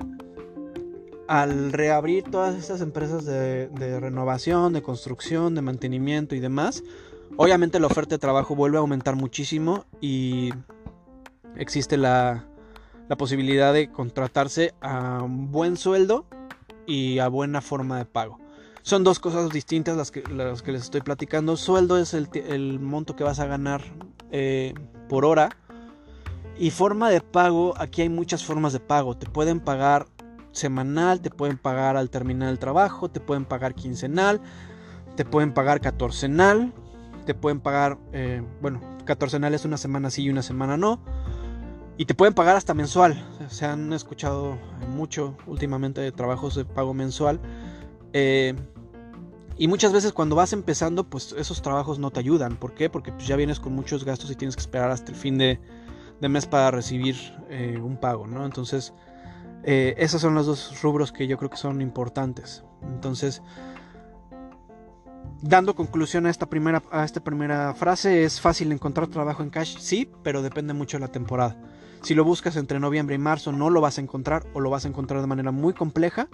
al 1.26 1.72
reabrir 1.72 2.24
todas 2.24 2.56
estas 2.56 2.80
empresas 2.80 3.24
de, 3.24 3.68
de, 3.68 3.98
renovación, 3.98 4.72
de 4.72 4.82
construcción, 4.82 5.54
de 5.54 5.62
mantenimiento 5.62 6.34
y 6.34 6.40
demás, 6.40 6.84
Obviamente 7.36 7.80
la 7.80 7.88
oferta 7.88 8.14
de 8.14 8.18
trabajo 8.18 8.54
vuelve 8.54 8.76
a 8.76 8.80
aumentar 8.80 9.16
muchísimo 9.16 9.86
y 10.00 10.50
existe 11.56 11.96
la, 11.96 12.44
la 13.08 13.16
posibilidad 13.16 13.72
de 13.72 13.90
contratarse 13.90 14.74
a 14.80 15.24
buen 15.26 15.76
sueldo 15.76 16.26
y 16.86 17.18
a 17.18 17.28
buena 17.28 17.60
forma 17.60 17.98
de 17.98 18.04
pago. 18.04 18.38
Son 18.82 19.02
dos 19.02 19.18
cosas 19.18 19.50
distintas 19.50 19.96
las 19.96 20.10
que, 20.10 20.22
las 20.30 20.62
que 20.62 20.72
les 20.72 20.82
estoy 20.82 21.00
platicando. 21.00 21.56
Sueldo 21.56 21.98
es 21.98 22.12
el, 22.12 22.80
monto 22.80 23.16
que 23.16 23.24
vas 23.24 23.40
a 23.40 23.46
ganar 23.46 23.82
eh, 24.30 24.74
por 25.08 25.24
hora. 25.24 25.48
Y 26.58 26.70
forma 26.70 27.10
de 27.10 27.20
pago, 27.20 27.74
aquí 27.78 28.02
hay 28.02 28.08
muchas 28.08 28.44
formas 28.44 28.72
de 28.72 28.80
pago. 28.80 29.16
Te 29.16 29.26
pueden 29.26 29.60
pagar 29.60 30.06
semanal, 30.52 31.20
te 31.20 31.30
pueden 31.30 31.58
pagar 31.58 31.96
al 31.96 32.10
terminar 32.10 32.50
el 32.50 32.58
trabajo, 32.58 33.10
te 33.10 33.20
pueden 33.20 33.44
pagar 33.44 33.74
quincenal, 33.74 34.40
te 35.16 35.24
pueden 35.24 35.52
pagar 35.52 35.80
catorcenal, 35.80 36.72
te 37.24 37.34
pueden 37.34 37.60
pagar, 37.60 37.98
eh, 38.12 38.42
bueno, 38.60 38.80
catorcenal 39.04 39.54
es 39.54 39.64
una 39.64 39.78
semana 39.78 40.10
sí 40.10 40.24
y 40.24 40.30
una 40.30 40.42
semana 40.42 40.76
no. 40.76 41.00
Y 41.96 42.06
te 42.06 42.14
pueden 42.14 42.34
pagar 42.34 42.56
hasta 42.56 42.74
mensual. 42.74 43.24
Se 43.48 43.66
han 43.66 43.92
escuchado 43.92 44.58
mucho 44.88 45.36
últimamente 45.46 46.00
de 46.00 46.10
trabajos 46.10 46.56
de 46.56 46.64
pago 46.64 46.92
mensual. 46.92 47.40
Eh, 48.12 48.54
y 49.56 49.68
muchas 49.68 49.92
veces 49.92 50.12
cuando 50.12 50.34
vas 50.34 50.52
empezando, 50.52 51.04
pues 51.04 51.32
esos 51.38 51.62
trabajos 51.62 52.00
no 52.00 52.10
te 52.10 52.18
ayudan. 52.18 52.56
¿Por 52.56 52.74
qué? 52.74 52.90
Porque 52.90 53.12
pues, 53.12 53.26
ya 53.26 53.36
vienes 53.36 53.60
con 53.60 53.74
muchos 53.74 54.04
gastos 54.04 54.30
y 54.30 54.34
tienes 54.34 54.56
que 54.56 54.60
esperar 54.60 54.90
hasta 54.90 55.12
el 55.12 55.16
fin 55.16 55.38
de, 55.38 55.60
mes 56.20 56.46
para 56.46 56.70
recibir 56.70 57.16
eh, 57.48 57.78
un 57.80 57.96
pago, 57.98 58.26
¿no? 58.26 58.44
Entonces, 58.44 58.92
eh, 59.62 59.94
esos 59.98 60.20
son 60.20 60.34
los 60.34 60.46
dos 60.46 60.82
rubros 60.82 61.12
que 61.12 61.28
yo 61.28 61.38
creo 61.38 61.50
que 61.50 61.56
son 61.56 61.80
importantes. 61.80 62.64
Entonces, 62.82 63.42
dando 65.42 65.76
conclusión 65.76 66.26
a 66.26 66.30
esta 66.30 66.46
primera, 66.46 66.82
a 66.90 67.04
esta 67.04 67.22
primera 67.22 67.74
frase, 67.74 68.24
es 68.24 68.40
fácil 68.40 68.72
encontrar 68.72 69.06
trabajo 69.06 69.42
en 69.44 69.50
cash, 69.50 69.76
sí, 69.78 70.10
pero 70.24 70.42
depende 70.42 70.72
mucho 70.72 70.96
de 70.96 71.02
la 71.02 71.12
temporada. 71.12 71.56
Si 72.04 72.14
lo 72.14 72.22
buscas 72.22 72.56
entre 72.56 72.78
noviembre 72.78 73.14
y 73.14 73.18
marzo 73.18 73.50
no 73.50 73.70
lo 73.70 73.80
vas 73.80 73.96
a 73.96 74.02
encontrar 74.02 74.44
o 74.52 74.60
lo 74.60 74.68
vas 74.68 74.84
a 74.84 74.88
encontrar 74.88 75.22
de 75.22 75.26
manera 75.26 75.50
muy 75.52 75.72
compleja. 75.72 76.28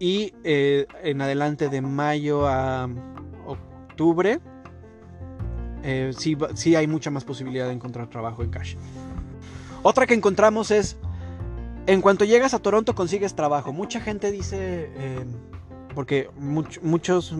Y 0.00 0.34
eh, 0.42 0.86
en 1.04 1.22
adelante 1.22 1.68
de 1.68 1.80
mayo 1.80 2.48
a 2.48 2.88
octubre 3.46 4.40
eh, 5.84 6.10
sí, 6.16 6.74
hay 6.74 6.88
mucha 6.88 7.12
más 7.12 7.24
posibilidad 7.24 7.68
de 7.68 7.74
encontrar 7.74 8.10
trabajo 8.10 8.42
en 8.42 8.50
cash. 8.50 8.74
Otra 9.84 10.04
que 10.04 10.14
encontramos 10.14 10.72
es, 10.72 10.96
en 11.86 12.00
cuanto 12.00 12.24
llegas 12.24 12.54
a 12.54 12.58
Toronto 12.58 12.96
consigues 12.96 13.36
trabajo. 13.36 13.72
Mucha 13.72 14.00
gente 14.00 14.32
dice, 14.32 14.90
eh, 14.96 15.24
porque 15.94 16.28
muchos, 16.36 17.36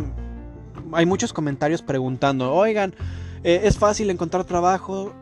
hay 0.92 1.06
muchos 1.06 1.32
comentarios 1.32 1.82
preguntando, 1.82 2.54
oigan, 2.54 2.94
es 3.42 3.78
fácil 3.78 4.10
encontrar 4.10 4.44
trabajo, 4.44 5.12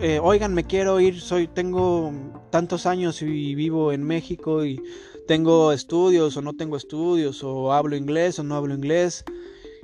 eh, 0.00 0.20
oigan, 0.22 0.54
me 0.54 0.64
quiero 0.64 1.00
ir, 1.00 1.20
soy, 1.20 1.48
tengo 1.48 2.12
tantos 2.50 2.86
años 2.86 3.22
y 3.22 3.54
vivo 3.54 3.92
en 3.92 4.02
México 4.02 4.64
y 4.64 4.80
tengo 5.26 5.72
estudios 5.72 6.36
o 6.36 6.42
no 6.42 6.54
tengo 6.54 6.76
estudios, 6.76 7.42
o 7.42 7.72
hablo 7.72 7.96
inglés 7.96 8.38
o 8.38 8.44
no 8.44 8.56
hablo 8.56 8.74
inglés 8.74 9.24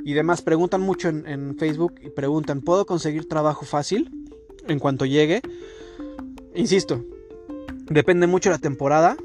y 0.04 0.12
demás. 0.12 0.42
Preguntan 0.42 0.80
mucho 0.80 1.08
en, 1.08 1.56
Facebook 1.58 1.94
y 2.02 2.10
preguntan, 2.10 2.60
¿puedo 2.60 2.86
conseguir 2.86 3.28
trabajo 3.28 3.64
fácil 3.64 4.10
en 4.68 4.78
cuanto 4.78 5.04
llegue? 5.04 5.40
Insisto, 6.54 7.04
depende 7.86 8.26
mucho 8.26 8.50
la 8.50 8.58
temporada 8.58 9.16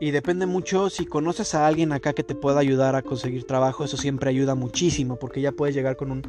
y 0.00 0.10
depende 0.10 0.46
mucho 0.46 0.90
si 0.90 1.06
conoces 1.06 1.54
a 1.54 1.66
alguien 1.66 1.92
acá 1.92 2.12
que 2.12 2.24
te 2.24 2.34
pueda 2.34 2.58
ayudar 2.58 2.96
a 2.96 3.02
conseguir 3.02 3.44
trabajo. 3.44 3.84
Eso 3.84 3.96
siempre 3.96 4.30
ayuda 4.30 4.54
muchísimo 4.54 5.18
porque 5.18 5.40
ya 5.40 5.52
puedes 5.52 5.74
llegar 5.74 5.96
con 5.96 6.10
un 6.10 6.22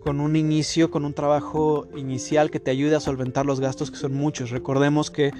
con 0.00 0.20
un 0.20 0.36
inicio, 0.36 0.90
con 0.90 1.04
un 1.04 1.14
trabajo 1.14 1.86
inicial 1.96 2.50
que 2.50 2.60
te 2.60 2.70
ayude 2.70 2.96
a 2.96 3.00
solventar 3.00 3.46
los 3.46 3.60
gastos 3.60 3.90
que 3.90 3.96
son 3.96 4.14
muchos. 4.14 4.50
Recordemos 4.50 5.10
que 5.10 5.32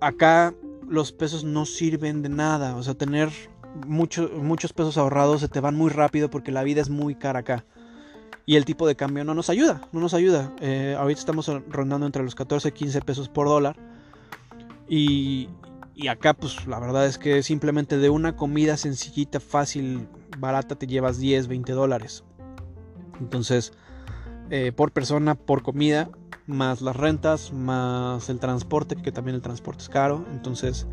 acá 0.00 0.54
los 0.88 1.12
pesos 1.12 1.44
no 1.44 1.66
sirven 1.66 2.22
de 2.22 2.28
nada, 2.28 2.76
o 2.76 2.82
sea, 2.82 2.94
tener 2.94 3.30
muchos 3.86 4.72
pesos 4.72 4.96
ahorrados 4.96 5.40
se 5.40 5.48
te 5.48 5.60
van 5.60 5.74
muy 5.74 5.90
rápido 5.90 6.30
porque 6.30 6.52
la 6.52 6.62
vida 6.62 6.80
es 6.80 6.88
muy 6.88 7.14
cara 7.14 7.40
acá. 7.40 7.64
Y 8.48 8.54
el 8.54 8.64
tipo 8.64 8.86
de 8.86 8.94
cambio 8.94 9.24
no 9.24 9.34
nos 9.34 9.50
ayuda, 9.50 9.80
no 9.90 9.98
nos 9.98 10.14
ayuda. 10.14 10.54
Eh, 10.60 10.94
ahorita 10.96 11.18
estamos 11.18 11.50
rondando 11.68 12.06
entre 12.06 12.22
los 12.22 12.36
14 12.36 12.68
y 12.68 12.72
15 12.72 13.00
pesos 13.00 13.28
por 13.28 13.48
dólar. 13.48 13.76
Y, 14.88 15.48
y 15.96 16.06
acá, 16.06 16.32
pues 16.32 16.64
la 16.68 16.78
verdad 16.78 17.06
es 17.06 17.18
que 17.18 17.42
simplemente 17.42 17.98
de 17.98 18.08
una 18.08 18.36
comida 18.36 18.76
sencillita, 18.76 19.40
fácil, 19.40 20.06
barata, 20.38 20.76
te 20.76 20.86
llevas 20.86 21.18
10, 21.18 21.48
20 21.48 21.72
dólares. 21.72 22.22
Entonces, 23.20 23.72
eh, 24.50 24.72
por 24.74 24.92
persona, 24.92 25.34
por 25.34 25.62
comida, 25.62 26.08
más 26.46 26.80
las 26.80 26.96
rentas, 26.96 27.52
más 27.52 28.28
el 28.28 28.38
transporte, 28.38 28.96
que 28.96 29.12
también 29.12 29.34
el 29.34 29.42
transporte 29.42 29.82
es 29.82 29.88
caro. 29.88 30.24
Entonces, 30.32 30.86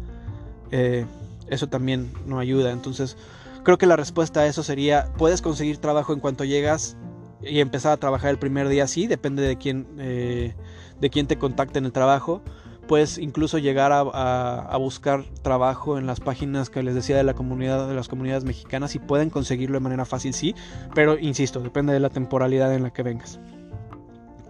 eh, 0.71 1.05
eso 1.47 1.67
también 1.67 2.11
no 2.25 2.39
ayuda. 2.39 2.71
Entonces, 2.71 3.17
creo 3.63 3.77
que 3.77 3.85
la 3.85 3.95
respuesta 3.95 4.41
a 4.41 4.47
eso 4.47 4.63
sería, 4.63 5.11
puedes 5.17 5.41
conseguir 5.41 5.77
trabajo 5.77 6.13
en 6.13 6.19
cuanto 6.19 6.43
llegas 6.43 6.97
y 7.41 7.59
empezar 7.59 7.91
a 7.91 7.97
trabajar 7.97 8.31
el 8.31 8.39
primer 8.39 8.69
día, 8.69 8.87
sí, 8.87 9.07
depende 9.07 9.43
de 9.43 9.57
quién, 9.57 9.87
eh, 9.99 10.55
de 10.99 11.09
quién 11.09 11.27
te 11.27 11.37
contacte 11.37 11.79
en 11.79 11.85
el 11.85 11.91
trabajo 11.91 12.41
puedes 12.87 13.17
incluso 13.17 13.57
llegar 13.57 13.91
a, 13.93 14.77
buscar 14.77 15.23
trabajo 15.41 15.97
en 15.97 16.05
las 16.05 16.19
páginas 16.19 16.69
que 16.69 16.83
les 16.83 16.95
decía 16.95 17.15
de 17.15 17.23
la 17.23 17.33
comunidad 17.33 17.87
de 17.87 17.93
las 17.93 18.07
comunidades 18.07 18.43
mexicanas 18.43 18.95
y 18.95 18.99
pueden 18.99 19.29
conseguirlo 19.29 19.75
de 19.75 19.79
manera 19.79 20.05
fácil 20.05 20.33
sí 20.33 20.55
pero 20.93 21.17
insisto 21.17 21.59
depende 21.59 21.93
de 21.93 21.99
la 21.99 22.09
temporalidad 22.09 22.73
en 22.73 22.83
la 22.83 22.91
que 22.91 23.03
vengas. 23.03 23.39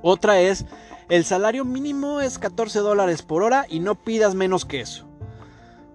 Otra 0.01 0.41
es 0.41 0.65
el 1.09 1.23
salario 1.23 1.65
mínimo 1.65 2.21
es 2.21 2.39
14 2.39 2.79
dólares 2.79 3.21
por 3.21 3.43
hora 3.43 3.65
y 3.69 3.79
no 3.79 3.95
pidas 3.95 4.35
menos 4.35 4.65
que 4.65 4.81
eso. 4.81 5.07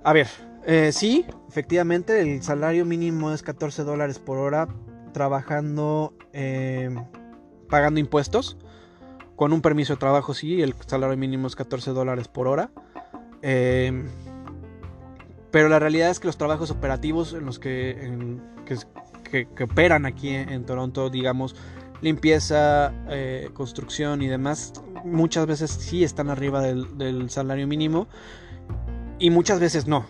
A 0.04 0.12
ver 0.12 0.28
eh, 0.64 0.90
sí 0.92 1.26
efectivamente 1.48 2.20
el 2.20 2.42
salario 2.42 2.84
mínimo 2.84 3.32
es 3.32 3.42
14 3.42 3.84
dólares 3.84 4.18
por 4.18 4.38
hora 4.38 4.68
trabajando 5.12 6.14
eh, 6.32 6.94
pagando 7.68 8.00
impuestos 8.00 8.56
con 9.38 9.52
un 9.52 9.62
permiso 9.62 9.92
de 9.92 10.00
trabajo, 10.00 10.34
sí, 10.34 10.62
el 10.62 10.74
salario 10.84 11.16
mínimo 11.16 11.46
es 11.46 11.54
14 11.54 11.92
dólares 11.92 12.26
por 12.26 12.48
hora. 12.48 12.72
Em, 13.40 14.08
pero 15.52 15.68
la 15.68 15.78
realidad 15.78 16.10
es 16.10 16.18
que 16.18 16.26
los 16.26 16.36
trabajos 16.36 16.72
operativos 16.72 17.34
en 17.34 17.46
los 17.46 17.60
que, 17.60 18.36
que, 18.66 19.62
operan 19.62 20.06
aquí 20.06 20.30
en, 20.30 20.66
Toronto, 20.66 21.08
digamos, 21.08 21.54
limpieza, 22.00 22.92
eh, 23.10 23.50
construcción 23.54 24.22
y 24.22 24.26
demás, 24.26 24.72
muchas 25.04 25.46
veces 25.46 25.70
sí 25.70 26.02
están 26.02 26.30
arriba 26.30 26.60
del, 26.60 27.30
salario 27.30 27.68
mínimo 27.68 28.08
y 29.20 29.30
muchas 29.30 29.60
veces 29.60 29.86
no. 29.86 30.04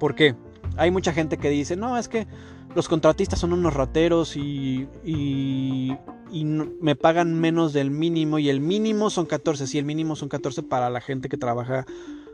¿Por 0.00 0.14
qué? 0.14 0.36
Hay 0.78 0.90
mucha 0.90 1.12
gente 1.12 1.36
que 1.36 1.50
dice, 1.50 1.76
no, 1.76 1.98
es 1.98 2.08
que 2.08 2.26
los 2.74 2.88
contratistas 2.88 3.38
son 3.38 3.52
unos 3.52 3.74
rateros 3.74 4.36
y, 4.36 4.88
y 5.04 6.44
me 6.44 6.96
pagan 6.96 7.38
menos 7.38 7.72
del 7.72 7.90
mínimo 7.90 8.38
y 8.38 8.48
el 8.48 8.60
mínimo 8.60 9.10
son 9.10 9.26
14, 9.26 9.66
sí, 9.66 9.78
el 9.78 9.84
mínimo 9.84 10.16
son 10.16 10.28
14 10.28 10.62
para 10.62 10.88
la 10.90 11.00
gente 11.00 11.28
que 11.28 11.36
trabaja 11.36 11.86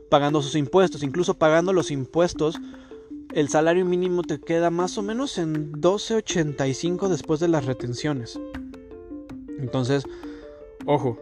pagando 0.08 0.40
sus 0.40 0.54
impuestos, 0.54 1.02
incluso 1.02 1.34
pagando 1.34 1.72
los 1.72 1.90
impuestos, 1.90 2.58
el 3.34 3.48
salario 3.48 3.84
mínimo 3.84 4.22
te 4.22 4.40
queda 4.40 4.70
más 4.70 4.96
o 4.98 5.02
menos 5.02 5.36
en 5.38 5.72
12.85 5.72 7.08
después 7.08 7.40
de 7.40 7.48
las 7.48 7.66
retenciones. 7.66 8.38
Entonces, 9.58 10.04
ojo, 10.86 11.18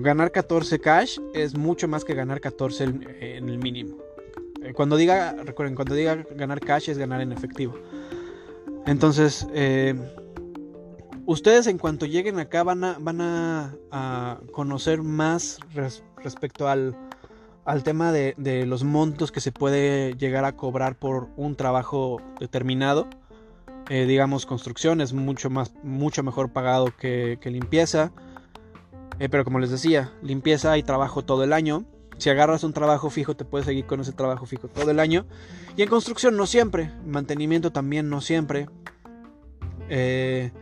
ganar 0.00 0.30
14 0.30 0.78
cash 0.80 1.18
es 1.34 1.56
mucho 1.56 1.88
más 1.88 2.04
que 2.04 2.14
ganar 2.14 2.40
14 2.40 2.84
en 2.84 3.48
el 3.48 3.58
mínimo. 3.58 3.98
Eh, 4.62 4.72
cuando 4.74 4.96
diga, 4.96 5.32
recuerden, 5.44 5.74
cuando 5.74 5.94
diga 5.94 6.24
ganar 6.34 6.60
cash 6.60 6.90
es 6.90 6.98
ganar 6.98 7.20
en 7.20 7.32
efectivo. 7.32 7.74
Entonces, 8.86 9.46
eh, 9.52 9.94
Ustedes 11.30 11.68
en 11.68 11.78
cuanto 11.78 12.06
lleguen 12.06 12.40
acá 12.40 12.64
van 12.64 12.82
a, 12.82 12.96
van 12.98 13.20
a, 13.20 14.40
conocer 14.50 15.00
más 15.00 15.60
respecto 16.16 16.66
al, 16.66 16.96
tema 17.84 18.10
de, 18.10 18.64
los 18.66 18.82
montos 18.82 19.30
que 19.30 19.40
se 19.40 19.52
puede 19.52 20.16
llegar 20.16 20.44
a 20.44 20.56
cobrar 20.56 20.98
por 20.98 21.28
un 21.36 21.54
trabajo 21.54 22.20
determinado. 22.40 23.06
Eh, 23.90 24.06
digamos, 24.06 24.44
construcción 24.44 25.00
es 25.00 25.12
mucho, 25.12 25.50
más, 25.50 25.72
mucho 25.84 26.24
mejor 26.24 26.50
pagado 26.50 26.88
que, 26.98 27.38
limpieza. 27.44 28.10
Eh, 29.20 29.28
pero 29.28 29.44
como 29.44 29.60
les 29.60 29.70
decía, 29.70 30.10
limpieza 30.22 30.76
y 30.78 30.82
trabajo 30.82 31.22
todo 31.22 31.44
el 31.44 31.52
año. 31.52 31.84
Si 32.20 32.30
agarras 32.30 32.62
un 32.62 32.72
trabajo 32.72 33.10
fijo, 33.10 33.34
te 33.34 33.44
puedes 33.44 33.66
seguir 33.66 33.86
con 33.86 34.00
ese 34.00 34.12
trabajo 34.12 34.46
fijo 34.46 34.68
todo 34.68 34.92
el 34.92 35.00
año. 35.00 35.26
Y 35.76 35.82
en 35.82 35.88
construcción 35.88 36.36
no 36.36 36.46
siempre. 36.46 36.92
Mantenimiento 37.04 37.72
también 37.72 38.08
no 38.08 38.20
siempre. 38.20 38.68
Eh, 39.88 40.52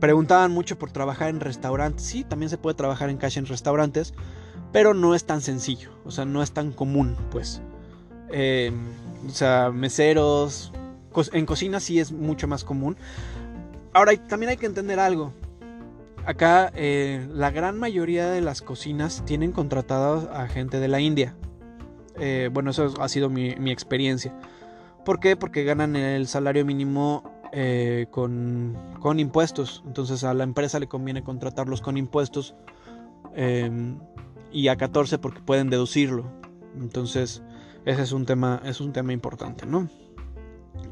Preguntaban 0.00 0.52
mucho 0.52 0.78
por 0.78 0.90
trabajar 0.90 1.30
en 1.30 1.40
restaurantes. 1.40 2.04
Sí, 2.04 2.22
también 2.22 2.50
se 2.50 2.58
puede 2.58 2.74
trabajar 2.74 3.08
en 3.08 3.16
cash 3.16 3.38
en 3.38 3.46
restaurantes, 3.46 4.12
pero 4.72 4.92
no 4.92 5.14
es 5.14 5.24
tan 5.24 5.40
sencillo, 5.40 5.90
o 6.04 6.10
sea, 6.10 6.24
no 6.24 6.42
es 6.42 6.52
tan 6.52 6.72
común, 6.72 7.16
pues. 7.30 7.62
Eh, 8.30 8.72
o 9.26 9.30
sea, 9.30 9.70
meseros, 9.70 10.72
en 11.32 11.46
cocina 11.46 11.80
sí 11.80 11.98
es 11.98 12.12
mucho 12.12 12.46
más 12.46 12.62
común. 12.62 12.96
Ahora, 13.94 14.14
también 14.28 14.50
hay 14.50 14.58
que 14.58 14.66
entender 14.66 15.00
algo. 15.00 15.32
Acá 16.26 16.72
eh, 16.74 17.24
la 17.32 17.52
gran 17.52 17.78
mayoría 17.78 18.28
de 18.28 18.40
las 18.40 18.60
cocinas 18.60 19.24
tienen 19.24 19.52
contratados 19.52 20.28
a 20.32 20.48
gente 20.48 20.80
de 20.80 20.88
la 20.88 20.98
India. 20.98 21.36
Eh, 22.18 22.50
bueno, 22.52 22.70
eso 22.70 22.92
ha 23.00 23.08
sido 23.08 23.30
mi, 23.30 23.50
experiencia. 23.70 24.36
¿Por 25.04 25.20
qué? 25.20 25.36
Porque 25.36 25.62
ganan 25.62 25.94
el 25.94 26.26
salario 26.26 26.64
mínimo 26.64 27.22
eh, 27.52 28.06
con, 28.10 28.76
con, 28.98 29.20
impuestos. 29.20 29.84
Entonces 29.86 30.24
a 30.24 30.34
la 30.34 30.42
empresa 30.42 30.80
le 30.80 30.88
conviene 30.88 31.22
contratarlos 31.22 31.80
con 31.80 31.96
impuestos. 31.96 32.56
Em, 33.36 34.00
y 34.50 34.66
a 34.66 34.76
14 34.76 35.18
porque 35.18 35.40
pueden 35.42 35.70
deducirlo. 35.70 36.24
Entonces, 36.76 37.44
ese 37.84 38.02
es 38.02 38.10
un 38.10 38.26
tema, 38.26 38.60
es 38.64 38.80
un 38.80 38.92
tema 38.92 39.12
importante, 39.12 39.64
¿no? 39.64 39.88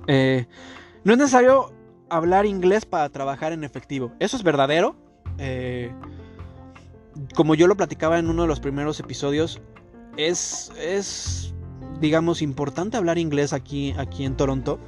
no 0.07 1.13
es 1.13 1.19
necesario 1.19 1.73
hablar 2.09 2.47
inglés 2.47 2.87
para 2.87 3.09
trabajar 3.09 3.53
en 3.53 3.65
efectivo. 3.65 4.13
Eso 4.21 4.37
es 4.37 4.45
verdadero. 4.45 5.04
Eh, 5.39 5.93
como 7.35 7.55
yo 7.55 7.67
lo 7.67 7.77
platicaba 7.77 8.19
en 8.19 8.29
uno 8.29 8.43
de 8.43 8.49
los 8.49 8.61
primeros 8.61 9.01
episodios, 9.01 9.61
es, 10.17 10.73
es 10.79 11.55
digamos, 12.01 12.43
importante 12.43 12.97
hablar 12.97 13.19
inglés 13.19 13.53
aquí, 13.53 13.95
aquí 13.99 14.25
en 14.25 14.37
Toronto. 14.37 14.79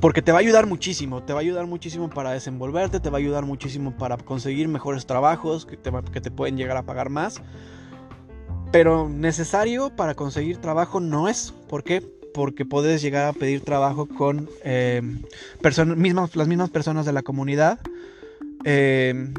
porque 0.00 0.22
te 0.22 0.32
va 0.32 0.38
a 0.38 0.40
ayudar 0.40 0.66
muchísimo, 0.66 1.22
te 1.22 1.32
va 1.32 1.40
a 1.40 1.42
ayudar 1.42 1.66
muchísimo 1.66 2.10
para 2.10 2.32
desenvolverte, 2.32 3.00
te 3.00 3.10
va 3.10 3.18
a 3.18 3.20
ayudar 3.20 3.44
muchísimo 3.44 3.96
para 3.96 4.16
conseguir 4.16 4.68
mejores 4.68 5.06
trabajos 5.06 5.66
que 5.66 5.76
te, 5.76 5.90
que 6.12 6.20
te 6.20 6.30
pueden 6.30 6.56
llegar 6.56 6.76
a 6.76 6.82
pagar 6.82 7.10
más. 7.10 7.40
Pero 8.70 9.08
necesario 9.08 9.94
para 9.94 10.14
conseguir 10.14 10.58
trabajo 10.58 10.98
no 10.98 11.28
es. 11.28 11.52
¿Por 11.68 11.84
qué? 11.84 12.00
Porque 12.34 12.66
puedes 12.66 13.00
llegar 13.00 13.26
a 13.26 13.32
pedir 13.32 13.60
trabajo 13.60 14.06
con 14.06 14.50
eh, 14.64 15.00
mismas, 15.96 16.36
las 16.36 16.48
mismas 16.48 16.68
personas 16.68 17.06
de 17.06 17.12
la 17.12 17.22
comunidad 17.22 17.78
eh, 18.64 19.32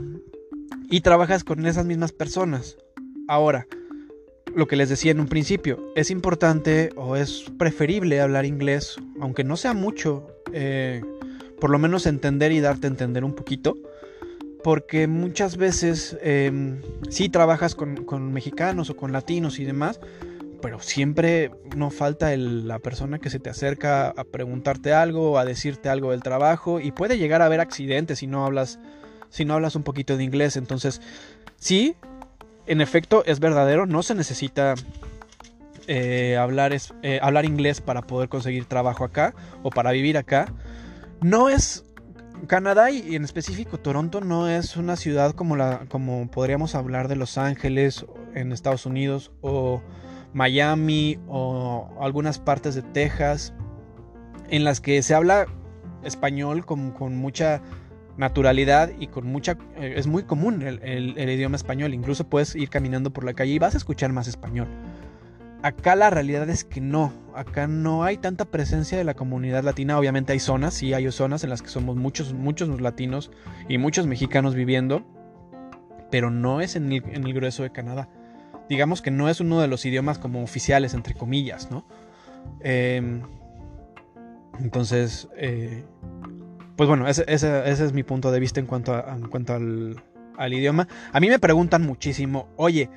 y 0.89 1.01
trabajas 1.01 1.43
con 1.43 1.65
esas 1.65 1.85
mismas 1.85 2.13
personas. 2.13 2.77
Ahora, 3.27 3.67
lo 4.55 4.65
que 4.67 4.77
les 4.77 4.87
decía 4.87 5.11
en 5.11 5.19
un 5.19 5.27
principio, 5.27 5.91
es 5.95 6.09
importante 6.09 6.91
o 6.95 7.17
es 7.17 7.51
preferible 7.57 8.21
hablar 8.21 8.45
inglés, 8.45 8.95
aunque 9.19 9.43
no 9.43 9.57
sea 9.57 9.73
mucho, 9.73 10.25
eh, 10.53 11.01
por 11.59 11.71
lo 11.71 11.77
menos 11.77 12.05
entender 12.05 12.53
y 12.53 12.61
darte 12.61 12.87
a 12.87 12.91
entender 12.91 13.25
un 13.25 13.35
poquito, 13.35 13.75
porque 14.63 15.07
muchas 15.07 15.57
veces 15.57 16.17
si 17.09 17.29
trabajas 17.29 17.75
con, 17.75 18.05
con 18.05 18.31
mexicanos 18.31 18.89
o 18.89 18.95
con 18.95 19.11
latinos 19.11 19.59
y 19.59 19.65
demás, 19.65 19.99
pero 20.65 20.79
siempre 20.79 21.51
no 21.75 21.91
falta 21.91 22.35
la 22.35 22.79
persona 22.79 23.19
que 23.19 23.29
se 23.29 23.39
te 23.39 23.51
acerca 23.51 24.07
a 24.07 24.23
preguntarte 24.23 24.93
algo, 24.93 25.37
a 25.37 25.45
decirte 25.45 25.89
algo 25.89 26.09
del 26.09 26.23
trabajo 26.23 26.79
y 26.79 26.91
puede 26.91 27.19
llegar 27.19 27.43
a 27.43 27.45
haber 27.45 27.59
accidentes 27.59 28.17
si 28.17 28.25
no 28.25 28.43
hablas, 28.43 28.79
si 29.29 29.45
no 29.45 29.53
hablas 29.53 29.75
un 29.75 29.83
poquito 29.83 30.17
de 30.17 30.23
inglés. 30.23 30.57
Entonces, 30.57 31.03
sí, 31.57 31.95
en 32.65 32.81
efecto 32.81 33.23
es 33.27 33.39
verdadero, 33.39 33.85
no 33.85 34.01
se 34.01 34.15
necesita 34.15 34.73
eh, 35.85 36.35
hablar, 36.35 36.75
eh, 37.03 37.19
hablar 37.21 37.45
inglés 37.45 37.79
para 37.79 38.01
poder 38.01 38.27
conseguir 38.27 38.65
trabajo 38.65 39.03
acá 39.03 39.35
o 39.61 39.69
para 39.69 39.91
vivir 39.91 40.17
acá. 40.17 40.51
No 41.21 41.47
es 41.47 41.85
Canadá 42.47 42.89
y 42.89 43.15
en 43.15 43.23
específico 43.23 43.77
Toronto 43.77 44.19
no 44.19 44.49
es 44.49 44.77
una 44.77 44.95
ciudad 44.95 45.33
como 45.33 45.55
la 45.57 45.85
como 45.89 46.27
podríamos 46.31 46.73
hablar 46.73 47.07
de 47.07 47.17
Los 47.17 47.37
Ángeles 47.37 48.07
en 48.33 48.51
Estados 48.51 48.87
Unidos 48.87 49.31
o 49.41 49.83
Miami 50.35 51.17
o 51.29 51.87
algunas 52.01 52.39
partes 52.39 52.75
de 52.75 52.81
Texas, 52.81 53.53
en 54.49 54.65
las 54.65 54.81
que 54.81 55.01
se 55.01 55.15
habla 55.15 55.47
español 56.03 56.65
con, 56.65 57.15
mucha 57.15 57.61
naturalidad 58.17 58.91
y 58.99 59.07
con 59.07 59.27
mucha... 59.27 59.57
Eh, 59.77 59.93
es 59.95 60.07
muy 60.07 60.23
común 60.23 60.61
el, 60.61 61.17
idioma 61.17 61.55
español, 61.55 61.93
incluso 61.93 62.27
puedes 62.27 62.53
ir 62.53 62.69
caminando 62.69 63.13
por 63.13 63.23
la 63.23 63.33
calle 63.33 63.53
y 63.53 63.59
vas 63.59 63.75
a 63.75 63.77
escuchar 63.77 64.11
más 64.11 64.27
español. 64.27 64.67
Acá 65.63 65.95
la 65.95 66.09
realidad 66.09 66.49
es 66.49 66.65
que 66.65 66.81
no, 66.81 67.13
acá 67.33 67.67
no 67.67 68.03
hay 68.03 68.17
tanta 68.17 68.43
presencia 68.43 68.97
de 68.97 69.05
la 69.05 69.13
comunidad 69.13 69.63
latina, 69.63 69.97
obviamente 69.97 70.33
hay 70.33 70.39
zonas, 70.39 70.73
sí 70.73 70.93
hay 70.93 71.09
zonas 71.13 71.45
en 71.45 71.49
las 71.49 71.61
que 71.61 71.69
somos 71.69 71.95
muchos, 71.95 72.33
muchos 72.33 72.81
latinos 72.81 73.31
y 73.69 73.77
muchos 73.77 74.05
mexicanos 74.05 74.53
viviendo, 74.53 75.05
pero 76.11 76.29
no 76.29 76.59
es 76.59 76.75
en 76.75 76.91
el 76.91 77.33
grueso 77.33 77.63
de 77.63 77.71
Canadá 77.71 78.09
digamos 78.69 79.01
que 79.01 79.11
no 79.11 79.29
es 79.29 79.39
uno 79.39 79.61
de 79.61 79.67
los 79.67 79.85
idiomas 79.85 80.19
como 80.19 80.43
oficiales, 80.43 80.93
entre 80.93 81.13
comillas, 81.13 81.69
¿no? 81.71 81.85
Em, 82.61 83.21
entonces, 84.59 85.27
eh, 85.35 85.83
pues 86.75 86.87
bueno, 86.89 87.07
ese, 87.07 87.25
es 87.27 87.93
mi 87.93 88.03
punto 88.03 88.31
de 88.31 88.39
vista 88.39 88.59
en 88.59 88.65
cuanto, 88.65 88.93
a, 88.93 89.15
en 89.15 89.27
cuanto 89.27 89.53
al, 89.53 90.53
idioma. 90.53 90.87
A 91.13 91.19
mí 91.19 91.29
me 91.29 91.39
preguntan 91.39 91.83
muchísimo, 91.83 92.49
oye, 92.57 92.89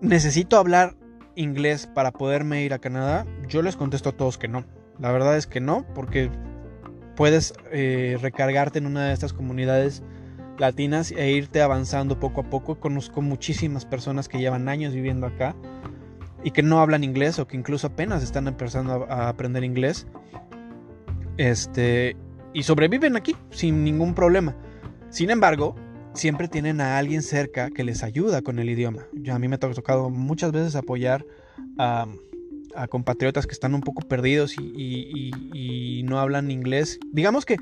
¿necesito 0.00 0.58
hablar 0.58 0.94
inglés 1.34 1.86
para 1.86 2.12
poderme 2.12 2.62
ir 2.62 2.74
a 2.74 2.78
Canadá? 2.78 3.26
Yo 3.48 3.62
les 3.62 3.76
contesto 3.76 4.10
a 4.10 4.12
todos 4.12 4.38
que 4.38 4.48
no. 4.48 4.64
La 4.98 5.12
verdad 5.12 5.36
es 5.36 5.46
que 5.46 5.60
no, 5.60 5.86
porque 5.94 6.30
puedes 7.14 7.54
eh, 7.70 8.18
recargarte 8.20 8.78
en 8.78 8.86
una 8.86 9.06
de 9.06 9.14
estas 9.14 9.32
comunidades 9.32 10.02
latinas 10.58 11.12
e 11.12 11.30
irte 11.32 11.62
avanzando 11.62 12.18
poco 12.18 12.40
a 12.42 12.44
poco. 12.44 12.76
Conozco 12.76 13.22
muchísimas 13.22 13.84
personas 13.84 14.28
que 14.28 14.38
llevan 14.38 14.68
años 14.68 14.94
viviendo 14.94 15.26
acá 15.26 15.54
y 16.42 16.50
que 16.50 16.62
no 16.62 16.80
hablan 16.80 17.04
inglés 17.04 17.38
o 17.38 17.46
que 17.46 17.56
incluso 17.56 17.88
apenas 17.88 18.22
están 18.22 18.46
empezando 18.48 19.06
a, 19.10 19.28
aprender 19.28 19.64
inglés. 19.64 20.06
Este, 21.36 22.16
y 22.54 22.62
sobreviven 22.62 23.16
aquí 23.16 23.36
sin 23.50 23.84
ningún 23.84 24.14
problema. 24.14 24.56
Sin 25.10 25.30
embargo, 25.30 25.74
siempre 26.14 26.48
tienen 26.48 26.80
a 26.80 26.98
alguien 26.98 27.22
cerca 27.22 27.70
que 27.70 27.84
les 27.84 28.02
ayuda 28.02 28.42
con 28.42 28.58
el 28.58 28.70
idioma. 28.70 29.06
Yo, 29.12 29.34
a 29.34 29.38
mí 29.38 29.48
me 29.48 29.56
ha 29.56 29.58
tocado 29.58 30.10
muchas 30.10 30.52
veces 30.52 30.76
apoyar 30.76 31.26
a, 31.78 32.06
compatriotas 32.90 33.46
que 33.46 33.52
están 33.52 33.74
un 33.74 33.80
poco 33.80 34.02
perdidos 34.02 34.54
y 34.58 36.02
no 36.04 36.18
hablan 36.18 36.50
inglés. 36.50 37.00
Digamos 37.10 37.46
que 37.46 37.56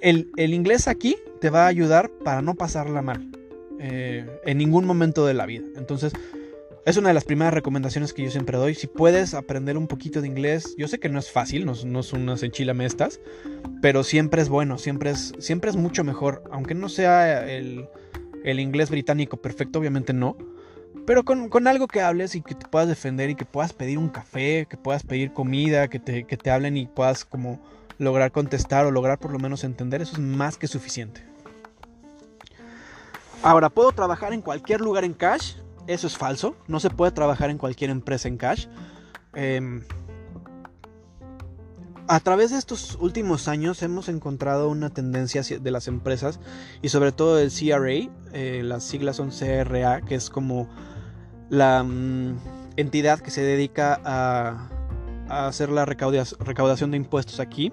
el, 0.00 0.30
inglés 0.36 0.88
aquí 0.88 1.16
te 1.40 1.50
va 1.50 1.64
a 1.64 1.68
ayudar 1.68 2.10
para 2.24 2.42
no 2.42 2.54
pasarla 2.54 3.02
mal 3.02 3.30
eh, 3.78 4.26
en 4.44 4.58
ningún 4.58 4.84
momento 4.84 5.26
de 5.26 5.34
la 5.34 5.46
vida. 5.46 5.66
Entonces, 5.76 6.12
es 6.88 6.96
una 6.96 7.08
de 7.08 7.14
las 7.14 7.24
primeras 7.24 7.52
recomendaciones 7.52 8.14
que 8.14 8.22
yo 8.22 8.30
siempre 8.30 8.56
doy. 8.56 8.74
Si 8.74 8.86
puedes 8.86 9.34
aprender 9.34 9.76
un 9.76 9.88
poquito 9.88 10.22
de 10.22 10.26
inglés, 10.26 10.74
yo 10.78 10.88
sé 10.88 10.98
que 10.98 11.10
no 11.10 11.18
es 11.18 11.30
fácil, 11.30 11.66
no, 11.66 11.74
no 11.84 12.02
son 12.02 12.22
unas 12.22 12.42
enchilamestas, 12.42 13.20
pero 13.82 14.04
siempre 14.04 14.40
es 14.40 14.48
bueno, 14.48 14.78
siempre 14.78 15.10
es, 15.10 15.76
mucho 15.76 16.02
mejor. 16.02 16.42
Aunque 16.50 16.74
no 16.74 16.88
sea 16.88 17.46
el, 17.46 17.88
inglés 18.42 18.88
británico 18.88 19.36
perfecto, 19.36 19.78
obviamente 19.78 20.14
no. 20.14 20.38
Pero 21.06 21.24
con, 21.24 21.66
algo 21.66 21.88
que 21.88 22.00
hables 22.00 22.34
y 22.34 22.40
que 22.40 22.54
te 22.54 22.66
puedas 22.66 22.88
defender 22.88 23.28
y 23.28 23.34
que 23.34 23.44
puedas 23.44 23.74
pedir 23.74 23.98
un 23.98 24.08
café, 24.08 24.66
que 24.68 24.78
puedas 24.78 25.02
pedir 25.02 25.34
comida, 25.34 25.88
que 25.88 25.98
te, 25.98 26.24
que 26.24 26.38
te 26.38 26.50
hablen 26.50 26.78
y 26.78 26.86
puedas 26.86 27.26
como 27.26 27.60
lograr 27.98 28.32
contestar 28.32 28.86
o 28.86 28.90
lograr 28.90 29.18
por 29.18 29.32
lo 29.32 29.38
menos 29.38 29.64
entender, 29.64 30.00
eso 30.00 30.12
es 30.12 30.20
más 30.20 30.56
que 30.56 30.68
suficiente. 30.68 31.24
Ahora, 33.42 33.68
¿puedo 33.70 33.92
trabajar 33.92 34.32
en 34.32 34.42
cualquier 34.42 34.80
lugar 34.80 35.04
en 35.04 35.14
cash? 35.14 35.54
Eso 35.86 36.06
es 36.06 36.16
falso. 36.16 36.56
No 36.66 36.80
se 36.80 36.90
puede 36.90 37.12
trabajar 37.12 37.50
en 37.50 37.58
cualquier 37.58 37.90
empresa 37.90 38.28
en 38.28 38.36
cash. 38.36 38.66
Em, 39.34 39.82
a 42.08 42.20
través 42.20 42.50
de 42.50 42.58
estos 42.58 42.96
últimos 43.00 43.48
años 43.48 43.82
hemos 43.82 44.08
encontrado 44.08 44.68
una 44.70 44.90
tendencia 44.90 45.42
de 45.42 45.70
las 45.70 45.86
empresas 45.88 46.40
y 46.82 46.88
sobre 46.88 47.12
todo 47.12 47.36
del 47.36 47.52
CRA, 47.52 48.10
eh, 48.32 48.62
las 48.64 48.84
siglas 48.84 49.16
son 49.16 49.30
CRA, 49.30 50.00
que 50.00 50.14
es 50.14 50.30
como 50.30 50.68
la 51.48 51.82
mm, 51.84 52.38
entidad 52.76 53.20
que 53.20 53.30
se 53.30 53.42
dedica 53.42 54.00
a, 54.04 54.68
a 55.28 55.46
hacer 55.46 55.70
la 55.70 55.84
recaudación 55.84 56.90
de 56.90 56.96
impuestos 56.96 57.40
aquí 57.40 57.72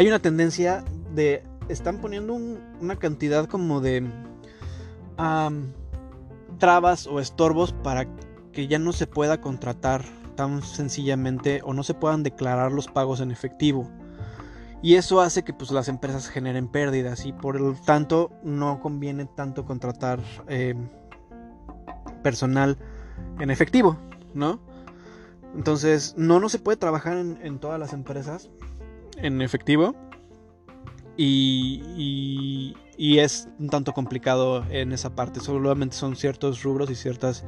hay 0.00 0.08
una 0.08 0.18
tendencia 0.18 0.82
de 1.14 1.42
están 1.68 1.98
poniendo 1.98 2.32
una 2.32 2.96
cantidad 2.96 3.44
como 3.44 3.82
de 3.82 4.10
trabas 6.56 7.06
o 7.06 7.20
estorbos 7.20 7.74
para 7.74 8.06
que 8.50 8.66
ya 8.66 8.78
no 8.78 8.92
se 8.92 9.06
pueda 9.06 9.42
contratar 9.42 10.02
tan 10.36 10.62
sencillamente 10.62 11.60
o 11.64 11.74
no 11.74 11.82
se 11.82 11.92
puedan 11.92 12.22
declarar 12.22 12.72
los 12.72 12.88
pagos 12.88 13.20
en 13.20 13.30
efectivo. 13.30 13.90
Y 14.80 14.94
eso 14.94 15.20
hace 15.20 15.44
que 15.44 15.52
pues, 15.52 15.70
las 15.70 15.88
empresas 15.88 16.30
generen 16.30 16.68
pérdidas 16.68 17.26
y 17.26 17.34
por 17.34 17.60
lo 17.60 17.74
tanto 17.74 18.30
no 18.42 18.80
conviene 18.80 19.26
tanto 19.26 19.66
contratar 19.66 20.18
eh, 20.48 20.76
personal 22.22 22.78
en 23.38 23.50
efectivo, 23.50 23.98
¿no? 24.32 24.60
Entonces, 25.54 26.14
no, 26.16 26.40
no 26.40 26.48
se 26.48 26.58
puede 26.58 26.78
trabajar 26.78 27.18
en 27.18 27.58
todas 27.58 27.78
las 27.78 27.92
empresas 27.92 28.48
en 29.22 29.42
efectivo. 29.42 29.94
Y, 31.16 32.74
y, 32.96 33.18
es 33.18 33.48
un 33.58 33.68
tanto 33.68 33.92
complicado 33.92 34.64
en 34.70 34.92
esa 34.92 35.14
parte. 35.14 35.40
Solamente 35.40 35.96
son 35.96 36.16
ciertos 36.16 36.62
rubros 36.62 36.90
y 36.90 36.94
ciertas, 36.94 37.44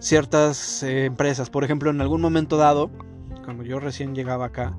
ciertas 0.00 0.82
eh, 0.82 1.04
empresas. 1.04 1.50
Por 1.50 1.62
ejemplo, 1.62 1.90
en 1.90 2.00
algún 2.00 2.20
momento 2.20 2.56
dado, 2.56 2.90
cuando 3.44 3.62
yo 3.62 3.78
recién 3.78 4.14
llegaba 4.14 4.46
acá, 4.46 4.76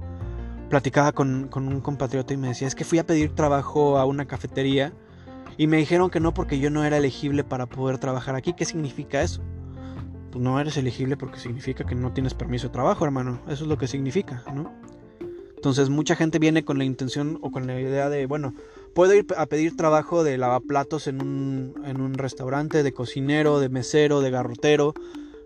platicaba 0.69 1.13
con, 1.13 1.47
con, 1.47 1.67
un 1.67 1.79
compatriota 1.79 2.33
y 2.33 2.37
me 2.37 2.49
decía, 2.49 2.67
es 2.67 2.75
que 2.75 2.83
fui 2.83 2.99
a 2.99 3.05
pedir 3.05 3.33
trabajo 3.33 3.97
a 3.97 4.05
una 4.05 4.25
cafetería 4.25 4.93
y 5.57 5.67
me 5.67 5.77
dijeron 5.77 6.09
que 6.09 6.19
no 6.19 6.33
porque 6.33 6.59
yo 6.59 6.69
no 6.69 6.83
era 6.83 6.97
elegible 6.97 7.43
para 7.43 7.65
poder 7.65 7.97
trabajar 7.97 8.35
aquí. 8.35 8.53
¿Qué 8.53 8.65
significa 8.65 9.21
eso? 9.21 9.41
Pues 10.31 10.43
no 10.43 10.59
eres 10.59 10.77
elegible 10.77 11.17
porque 11.17 11.39
significa 11.39 11.83
que 11.85 11.95
no 11.95 12.13
tienes 12.13 12.33
permiso 12.33 12.67
de 12.67 12.73
trabajo, 12.73 13.03
hermano. 13.03 13.41
Eso 13.47 13.63
es 13.63 13.69
lo 13.69 13.77
que 13.77 13.87
significa, 13.87 14.43
¿no? 14.53 14.71
Entonces 15.59 15.89
mucha 15.89 16.15
gente 16.15 16.39
viene 16.39 16.63
con 16.63 16.77
la 16.77 16.85
intención 16.85 17.37
o 17.41 17.51
con 17.51 17.67
la 17.67 17.77
idea 17.77 18.07
de, 18.07 18.27
bueno, 18.27 18.53
puedo 18.93 19.13
ir 19.13 19.25
a 19.35 19.45
pedir 19.45 19.75
trabajo 19.75 20.23
de 20.23 20.37
lavaplatos 20.37 21.07
en 21.07 21.21
un, 21.21 21.73
en 21.83 21.99
un 21.99 22.13
restaurante, 22.13 22.81
de 22.81 22.93
cocinero, 22.93 23.59
de 23.59 23.67
mesero, 23.67 24.21
de 24.21 24.31
garrotero, 24.31 24.93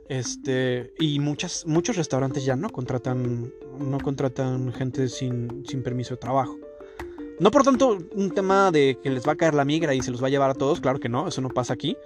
este, 0.10 0.94
y 1.00 1.20
muchas, 1.20 1.66
muchos 1.66 1.96
restaurantes 1.96 2.46
ya 2.46 2.56
no 2.56 2.70
contratan, 2.70 3.52
no 3.80 4.00
contratan 4.02 4.72
gente 4.74 5.10
sin, 5.10 5.66
sin 5.66 5.82
permiso 5.82 6.14
de 6.14 6.18
trabajo. 6.18 6.60
No 7.40 7.50
por 7.50 7.64
tanto 7.64 7.98
un 8.14 8.30
tema 8.30 8.70
de 8.70 9.00
que 9.02 9.10
les 9.10 9.28
va 9.28 9.32
a 9.32 9.36
caer 9.36 9.56
la 9.56 9.66
migra 9.66 9.96
y 9.96 10.04
se 10.04 10.12
los 10.12 10.22
va 10.22 10.28
a 10.28 10.30
llevar 10.30 10.52
a 10.52 10.54
todos, 10.54 10.80
claro 10.80 11.00
que 11.00 11.10
no, 11.10 11.28
eso 11.28 11.42
no 11.42 11.50
pasa 11.50 11.74
aquí. 11.74 11.98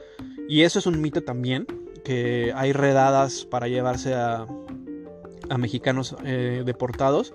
Y 0.47 0.61
eso 0.61 0.79
es 0.79 0.85
un 0.85 1.01
mito 1.01 1.23
también, 1.23 1.67
que 2.05 2.53
hay 2.55 2.71
redadas 2.71 3.43
para 3.43 3.67
llevarse 3.67 4.13
a, 4.13 4.47
a 5.49 5.57
mexicanos 5.57 6.15
eh, 6.23 6.63
deportados 6.65 7.33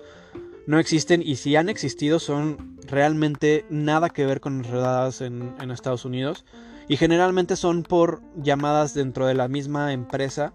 no 0.65 0.79
existen 0.79 1.21
y 1.23 1.35
si 1.35 1.55
han 1.55 1.69
existido 1.69 2.19
son 2.19 2.77
realmente 2.87 3.65
nada 3.69 4.09
que 4.09 4.25
ver 4.25 4.39
con 4.39 4.63
redadas 4.63 5.21
en, 5.21 5.53
Estados 5.71 6.05
Unidos 6.05 6.45
y 6.87 6.97
generalmente 6.97 7.55
son 7.55 7.83
por 7.83 8.21
llamadas 8.35 8.93
dentro 8.93 9.25
de 9.25 9.33
la 9.33 9.47
misma 9.47 9.93
empresa. 9.93 10.53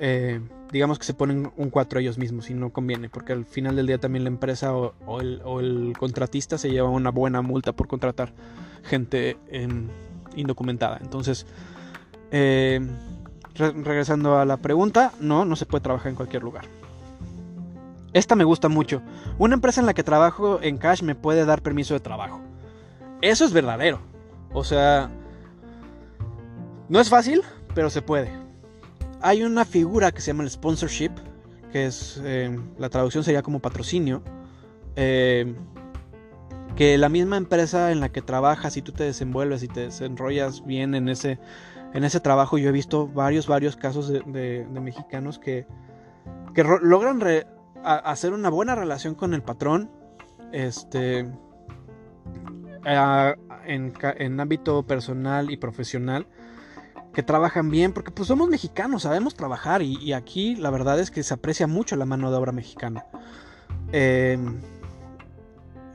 Eh, 0.00 0.40
digamos 0.72 0.98
que 0.98 1.04
se 1.04 1.14
ponen 1.14 1.52
un 1.56 1.70
4 1.70 2.00
ellos 2.00 2.18
mismos 2.18 2.50
y 2.50 2.54
no 2.54 2.70
conviene, 2.70 3.08
porque 3.08 3.32
al 3.32 3.44
final 3.44 3.76
del 3.76 3.86
día 3.86 3.98
también 3.98 4.24
la 4.24 4.28
empresa 4.28 4.74
o, 4.74 5.20
el, 5.20 5.94
contratista 5.98 6.58
se 6.58 6.70
lleva 6.70 6.88
una 6.88 7.10
buena 7.10 7.42
multa 7.42 7.72
por 7.72 7.88
contratar 7.88 8.32
gente 8.84 9.36
indocumentada. 10.36 10.98
Entonces, 11.00 11.46
eh, 12.30 12.80
regresando 13.54 14.38
a 14.38 14.44
la 14.44 14.58
pregunta, 14.58 15.12
no, 15.20 15.44
no 15.44 15.56
se 15.56 15.66
puede 15.66 15.82
trabajar 15.82 16.10
en 16.10 16.16
cualquier 16.16 16.42
lugar. 16.42 16.77
Esta 18.12 18.34
me 18.34 18.44
gusta 18.44 18.68
mucho. 18.68 19.02
Una 19.38 19.54
empresa 19.54 19.80
en 19.80 19.86
la 19.86 19.94
que 19.94 20.02
trabajo 20.02 20.60
en 20.62 20.78
cash 20.78 21.02
me 21.02 21.14
puede 21.14 21.44
dar 21.44 21.62
permiso 21.62 21.94
de 21.94 22.00
trabajo. 22.00 22.40
Eso 23.20 23.44
es 23.44 23.52
verdadero. 23.52 24.00
O 24.52 24.64
sea, 24.64 25.10
no 26.88 27.00
es 27.00 27.10
fácil, 27.10 27.42
pero 27.74 27.90
se 27.90 28.02
puede. 28.02 28.30
Hay 29.20 29.42
una 29.42 29.64
figura 29.64 30.12
que 30.12 30.20
se 30.20 30.28
llama 30.28 30.44
el 30.44 30.50
sponsorship, 30.50 31.10
que 31.72 31.86
es, 31.86 32.20
eh, 32.24 32.58
la 32.78 32.88
traducción 32.88 33.24
sería 33.24 33.42
como 33.42 33.60
patrocinio, 33.60 34.22
eh, 34.96 35.54
que 36.76 36.96
la 36.96 37.08
misma 37.08 37.36
empresa 37.36 37.90
en 37.90 38.00
la 38.00 38.08
que 38.10 38.22
trabajas 38.22 38.76
y 38.76 38.82
tú 38.82 38.92
te 38.92 39.04
desenvuelves 39.04 39.62
y 39.62 39.68
te 39.68 39.80
desenrollas 39.80 40.64
bien 40.64 40.94
en 40.94 41.08
ese, 41.08 41.38
en 41.92 42.04
ese 42.04 42.20
trabajo, 42.20 42.56
yo 42.56 42.68
he 42.68 42.72
visto 42.72 43.08
varios, 43.08 43.48
varios 43.48 43.76
casos 43.76 44.08
de, 44.08 44.66
mexicanos 44.70 45.38
que, 45.38 45.66
que 46.54 46.62
logran 46.62 47.20
hacer 47.84 48.32
una 48.32 48.50
buena 48.50 48.74
relación 48.74 49.14
con 49.14 49.34
el 49.34 49.42
patrón, 49.42 49.90
este, 50.52 51.30
en, 52.84 54.40
ámbito 54.40 54.86
personal 54.86 55.50
y 55.50 55.56
profesional, 55.56 56.26
que 57.12 57.22
trabajan 57.22 57.70
bien, 57.70 57.92
porque 57.92 58.10
pues 58.10 58.28
somos 58.28 58.48
mexicanos, 58.48 59.02
sabemos 59.02 59.34
trabajar 59.34 59.82
y, 59.82 60.12
aquí 60.12 60.56
la 60.56 60.70
verdad 60.70 61.00
es 61.00 61.10
que 61.10 61.22
se 61.22 61.34
aprecia 61.34 61.66
mucho 61.66 61.96
la 61.96 62.04
mano 62.04 62.30
de 62.30 62.36
obra 62.36 62.52
mexicana. 62.52 63.06
Em, 63.92 64.60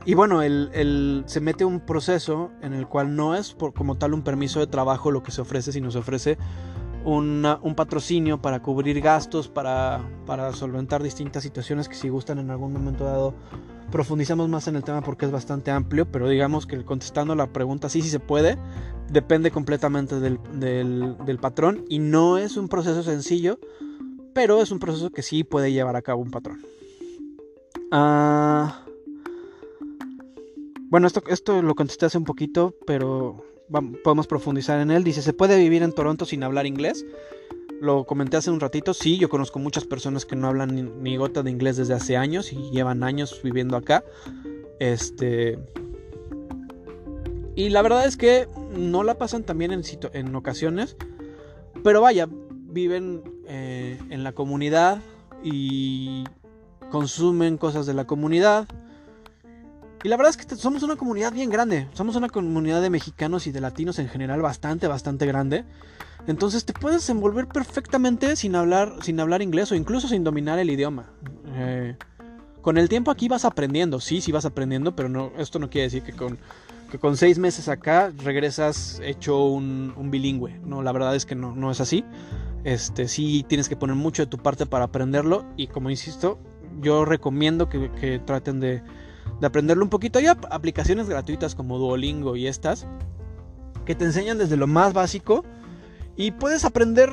y 0.04 0.14
bueno, 0.14 0.40
se 0.42 1.40
mete 1.40 1.64
un 1.64 1.80
proceso 1.80 2.50
en 2.60 2.74
el 2.74 2.86
cual 2.86 3.16
no 3.16 3.34
es 3.34 3.54
por, 3.54 3.72
como 3.72 3.96
tal 3.96 4.12
un 4.12 4.22
permiso 4.22 4.60
de 4.60 4.66
trabajo 4.66 5.10
lo 5.10 5.22
que 5.22 5.32
se 5.32 5.40
ofrece, 5.40 5.72
sino 5.72 5.90
se 5.90 5.98
ofrece 5.98 6.36
un 7.04 7.74
patrocinio 7.76 8.40
para 8.40 8.60
cubrir 8.62 9.00
gastos, 9.00 9.48
para, 9.48 10.00
para 10.26 10.52
solventar 10.52 11.02
distintas 11.02 11.42
situaciones 11.42 11.88
que 11.88 11.94
si 11.94 12.08
gustan 12.08 12.38
en 12.38 12.50
algún 12.50 12.72
momento 12.72 13.04
dado 13.04 13.34
profundizamos 13.90 14.48
más 14.48 14.66
en 14.66 14.76
el 14.76 14.82
tema 14.82 15.02
porque 15.02 15.26
es 15.26 15.30
bastante 15.30 15.70
amplio, 15.70 16.10
pero 16.10 16.28
digamos 16.28 16.66
que 16.66 16.84
contestando 16.84 17.34
la 17.34 17.52
pregunta 17.52 17.88
sí, 17.88 18.02
sí 18.02 18.08
se 18.08 18.20
puede, 18.20 18.58
depende 19.10 19.50
completamente 19.50 20.18
del, 20.18 20.38
del, 20.58 21.38
patrón 21.38 21.84
y 21.88 21.98
no 21.98 22.38
es 22.38 22.56
un 22.56 22.68
proceso 22.68 23.02
sencillo, 23.02 23.58
pero 24.32 24.62
es 24.62 24.70
un 24.70 24.78
proceso 24.78 25.10
que 25.10 25.22
sí 25.22 25.44
puede 25.44 25.72
llevar 25.72 25.96
a 25.96 26.02
cabo 26.02 26.22
un 26.22 26.30
patrón. 26.30 26.60
Ah, 27.92 28.84
bueno, 30.90 31.06
esto, 31.06 31.22
esto 31.28 31.62
lo 31.62 31.74
contesté 31.74 32.06
hace 32.06 32.18
un 32.18 32.24
poquito, 32.24 32.74
pero 32.86 33.44
podemos 33.70 34.26
profundizar 34.26 34.80
en 34.80 34.90
él. 34.90 35.04
Dice, 35.04 35.22
¿se 35.22 35.32
puede 35.32 35.58
vivir 35.58 35.82
en 35.82 35.92
Toronto 35.92 36.24
sin 36.24 36.42
hablar 36.42 36.66
inglés? 36.66 37.04
Lo 37.80 38.04
comenté 38.04 38.36
hace 38.36 38.50
un 38.50 38.60
ratito, 38.60 38.94
sí, 38.94 39.18
yo 39.18 39.28
conozco 39.28 39.58
muchas 39.58 39.84
personas 39.84 40.24
que 40.24 40.36
no 40.36 40.48
hablan 40.48 41.02
ni, 41.02 41.16
gota 41.16 41.42
de 41.42 41.50
inglés 41.50 41.76
desde 41.76 41.94
hace 41.94 42.16
años 42.16 42.52
y 42.52 42.70
llevan 42.70 43.02
años 43.02 43.40
viviendo 43.42 43.76
acá. 43.76 44.04
Este... 44.78 45.58
Y 47.56 47.68
la 47.68 47.82
verdad 47.82 48.06
es 48.06 48.16
que 48.16 48.48
no 48.76 49.04
la 49.04 49.16
pasan 49.16 49.44
también 49.44 49.70
en, 49.70 49.82
en 50.12 50.34
ocasiones, 50.34 50.96
pero 51.84 52.00
vaya, 52.00 52.28
viven 52.28 53.22
eh, 53.46 53.98
en 54.10 54.24
la 54.24 54.32
comunidad 54.32 55.00
y 55.44 56.24
consumen 56.90 57.58
cosas 57.58 57.86
de 57.86 57.94
la 57.94 58.06
comunidad 58.06 58.66
y 60.04 60.08
la 60.08 60.18
verdad 60.18 60.34
es 60.38 60.46
que 60.46 60.54
somos 60.54 60.82
una 60.82 60.96
comunidad 60.96 61.32
bien 61.32 61.48
grande. 61.48 61.88
Somos 61.94 62.14
una 62.14 62.28
comunidad 62.28 62.82
de 62.82 62.90
mexicanos 62.90 63.46
y 63.46 63.52
de 63.52 63.62
latinos 63.62 63.98
en 63.98 64.06
general 64.06 64.42
bastante, 64.42 64.86
bastante 64.86 65.24
grande. 65.24 65.64
Entonces 66.26 66.66
te 66.66 66.74
puedes 66.74 67.08
envolver 67.08 67.48
perfectamente 67.48 68.36
sin 68.36 68.54
hablar, 68.54 68.96
sin 69.00 69.18
hablar 69.18 69.40
inglés 69.40 69.72
o 69.72 69.74
incluso 69.74 70.06
sin 70.06 70.22
dominar 70.22 70.58
el 70.58 70.68
idioma. 70.68 71.06
Eh, 71.54 71.96
con 72.60 72.76
el 72.76 72.90
tiempo 72.90 73.10
aquí 73.10 73.28
vas 73.28 73.46
aprendiendo, 73.46 73.98
sí, 73.98 74.20
sí 74.20 74.30
vas 74.30 74.44
aprendiendo, 74.44 74.94
pero 74.94 75.08
no, 75.08 75.32
esto 75.38 75.58
no 75.58 75.70
quiere 75.70 75.84
decir 75.84 76.02
que 76.02 76.12
con, 76.12 76.38
con 77.00 77.16
seis 77.16 77.38
meses 77.38 77.68
acá 77.68 78.12
regresas 78.18 79.00
hecho 79.02 79.46
un, 79.46 80.10
bilingüe. 80.10 80.60
No, 80.66 80.82
la 80.82 80.92
verdad 80.92 81.16
es 81.16 81.24
que 81.24 81.34
no, 81.34 81.56
no 81.56 81.70
es 81.70 81.80
así. 81.80 82.04
Este, 82.64 83.08
sí 83.08 83.42
tienes 83.48 83.70
que 83.70 83.76
poner 83.76 83.96
mucho 83.96 84.22
de 84.24 84.26
tu 84.26 84.36
parte 84.36 84.66
para 84.66 84.84
aprenderlo 84.84 85.46
y 85.56 85.68
como 85.68 85.88
insisto, 85.88 86.38
yo 86.82 87.06
recomiendo 87.06 87.70
que 87.70 88.20
traten 88.26 88.60
de 88.60 88.82
de 89.40 89.46
aprenderlo 89.46 89.84
un 89.84 89.90
poquito. 89.90 90.18
Hay 90.18 90.26
aplicaciones 90.26 91.08
gratuitas 91.08 91.54
como 91.54 91.78
Duolingo 91.78 92.36
y 92.36 92.46
estas 92.46 92.86
que 93.84 93.94
te 93.94 94.04
enseñan 94.04 94.38
desde 94.38 94.56
lo 94.56 94.66
más 94.66 94.92
básico 94.92 95.44
y 96.16 96.30
puedes 96.30 96.64
aprender, 96.64 97.10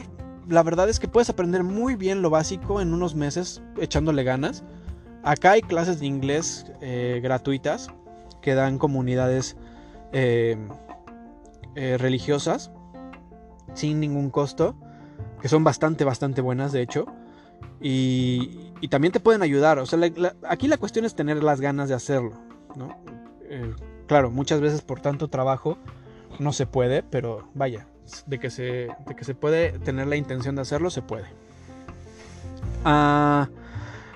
la 0.48 0.64
verdad 0.64 0.90
es 0.90 1.00
que 1.00 1.08
puedes 1.08 1.30
aprender 1.30 1.64
muy 1.64 1.96
bien 1.96 2.22
lo 2.22 2.30
básico 2.30 2.82
en 2.82 2.94
unos 2.94 3.16
meses 3.16 3.62
echándole 3.80 4.24
ganas. 4.24 4.64
Acá 5.24 5.52
hay 5.52 5.62
clases 5.62 6.00
de 6.00 6.06
inglés 6.06 6.66
eh, 6.82 7.20
gratuitas 7.22 7.90
que 8.42 8.56
dan 8.56 8.78
comunidades 8.78 9.56
eh, 10.14 10.58
eh, 11.76 11.98
religiosas 11.98 12.72
sin 13.74 14.00
ningún 14.00 14.30
costo, 14.30 14.76
que 15.42 15.48
son 15.48 15.64
bastante, 15.64 16.04
bastante 16.04 16.42
buenas 16.42 16.72
de 16.72 16.82
hecho. 16.82 17.06
Y, 17.82 18.70
también 18.90 19.12
te 19.12 19.20
pueden 19.20 19.42
ayudar. 19.42 19.80
O 19.80 19.86
sea, 19.86 20.00
aquí 20.48 20.68
la 20.68 20.78
cuestión 20.78 21.06
es 21.06 21.16
tener 21.16 21.44
las 21.44 21.62
ganas 21.62 21.90
de 21.90 21.96
hacerlo. 21.96 22.34
¿no? 22.76 22.98
Eh, 23.44 23.74
claro, 24.08 24.32
muchas 24.32 24.62
veces 24.62 24.82
por 24.82 25.00
tanto 25.00 25.28
trabajo 25.28 25.78
no 26.40 26.54
se 26.54 26.66
puede, 26.66 27.04
pero 27.04 27.48
vaya, 27.54 27.88
de 28.26 28.40
que 28.40 28.50
se, 28.50 28.90
de 29.08 29.16
que 29.16 29.24
se 29.24 29.36
puede 29.36 29.80
tener 29.80 30.08
la 30.08 30.16
intención 30.16 30.56
de 30.56 30.62
hacerlo, 30.62 30.90
se 30.90 31.02
puede. 31.02 31.26
Ah, 32.84 33.50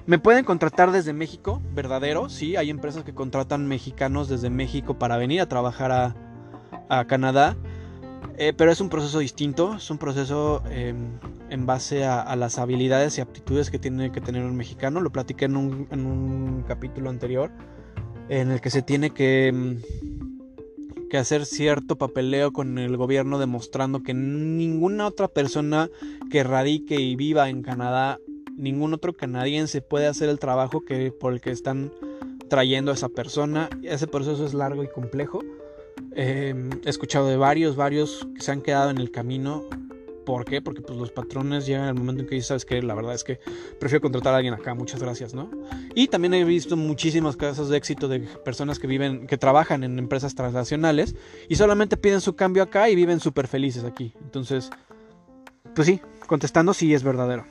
me 0.05 0.19
pueden 0.19 0.45
contratar 0.45 0.91
desde 0.91 1.13
México, 1.13 1.61
verdadero, 1.73 2.29
sí, 2.29 2.55
hay 2.55 2.69
empresas 2.69 3.03
que 3.03 3.13
contratan 3.13 3.67
mexicanos 3.67 4.29
desde 4.29 4.49
México 4.49 4.99
para 4.99 5.17
venir 5.17 5.41
a 5.41 5.47
trabajar 5.47 5.91
a, 5.91 6.15
a 6.89 7.05
Canadá, 7.05 7.55
eh, 8.37 8.53
pero 8.55 8.71
es 8.71 8.81
un 8.81 8.89
proceso 8.89 9.19
distinto, 9.19 9.75
es 9.75 9.89
un 9.89 9.97
proceso 9.97 10.61
em, 10.69 11.17
en 11.55 11.65
base 11.65 12.03
a, 12.03 12.35
las 12.35 12.59
habilidades 12.59 13.17
y 13.17 13.21
aptitudes 13.21 13.71
que 13.71 13.79
tiene 13.79 14.11
que 14.11 14.21
tener 14.21 14.43
un 14.43 14.55
mexicano. 14.55 15.01
Lo 15.01 15.11
platiqué 15.11 15.45
en 15.45 15.55
un, 15.55 16.63
capítulo 16.67 17.09
anterior 17.09 17.51
en 18.29 18.51
el 18.51 18.59
que 18.59 18.69
se 18.69 18.81
tiene 18.81 19.11
que, 19.11 19.51
mm, 19.53 21.07
que 21.09 21.17
hacer 21.17 21.45
cierto 21.45 21.97
papeleo 21.97 22.51
con 22.51 22.77
el 22.77 22.97
gobierno 22.97 23.39
demostrando 23.39 24.03
que 24.03 24.13
ninguna 24.13 25.07
otra 25.07 25.27
persona 25.27 25.89
que 26.29 26.43
radique 26.43 26.95
y 26.95 27.15
viva 27.15 27.49
en 27.49 27.61
Canadá, 27.61 28.19
ningún 28.57 28.93
otro 28.93 29.13
canadiense 29.13 29.81
puede 29.81 30.07
hacer 30.07 30.27
el 30.29 30.39
trabajo 30.39 30.81
que, 30.81 31.11
por 31.11 31.33
el 31.33 31.41
que 31.41 31.51
están 31.51 31.91
trayendo 32.49 32.91
a 32.91 32.95
esa 32.95 33.09
persona. 33.09 33.69
Ese 33.81 34.07
proceso 34.07 34.45
es 34.45 34.53
largo 34.53 34.83
y 34.83 34.87
complejo. 34.87 35.39
Em, 36.11 36.69
he 36.83 36.89
escuchado 36.89 37.27
de 37.27 37.37
varios, 37.37 37.75
varios 37.77 38.27
que 38.35 38.41
se 38.41 38.51
han 38.51 38.61
quedado 38.61 38.89
en 38.89 38.97
el 38.97 39.11
camino 39.11 39.63
¿Por 40.25 40.43
qué? 40.43 40.61
Porque 40.61 40.81
pues, 40.81 40.97
los 40.97 41.11
patrones 41.11 41.65
llegan 41.65 41.87
al 41.87 41.95
momento 41.95 42.23
en 42.23 42.27
que 42.27 42.35
dicen, 42.35 42.47
sabes 42.47 42.65
que 42.65 42.81
la 42.81 42.95
verdad 42.95 43.13
es 43.13 43.23
que 43.23 43.39
prefiero 43.79 44.01
contratar 44.01 44.33
a 44.33 44.37
alguien 44.37 44.53
acá, 44.53 44.73
muchas 44.73 45.01
gracias, 45.01 45.33
¿no? 45.33 45.49
Y 45.93 46.07
también 46.07 46.33
he 46.33 46.43
visto 46.43 46.75
muchísimos 46.75 47.37
casos 47.37 47.69
de 47.69 47.77
éxito 47.77 48.07
de 48.07 48.19
personas 48.19 48.79
que 48.79 48.87
viven, 48.87 49.27
que 49.27 49.37
trabajan 49.37 49.83
en 49.83 49.99
empresas 49.99 50.35
transnacionales 50.35 51.15
y 51.47 51.55
solamente 51.55 51.95
piden 51.95 52.21
su 52.21 52.35
cambio 52.35 52.63
acá 52.63 52.89
y 52.89 52.95
viven 52.95 53.19
súper 53.19 53.47
felices 53.47 53.83
aquí. 53.83 54.13
Entonces, 54.21 54.71
pues 55.75 55.85
sí, 55.85 56.01
contestando, 56.27 56.73
sí 56.73 56.93
es 56.93 57.03
verdadero. 57.03 57.45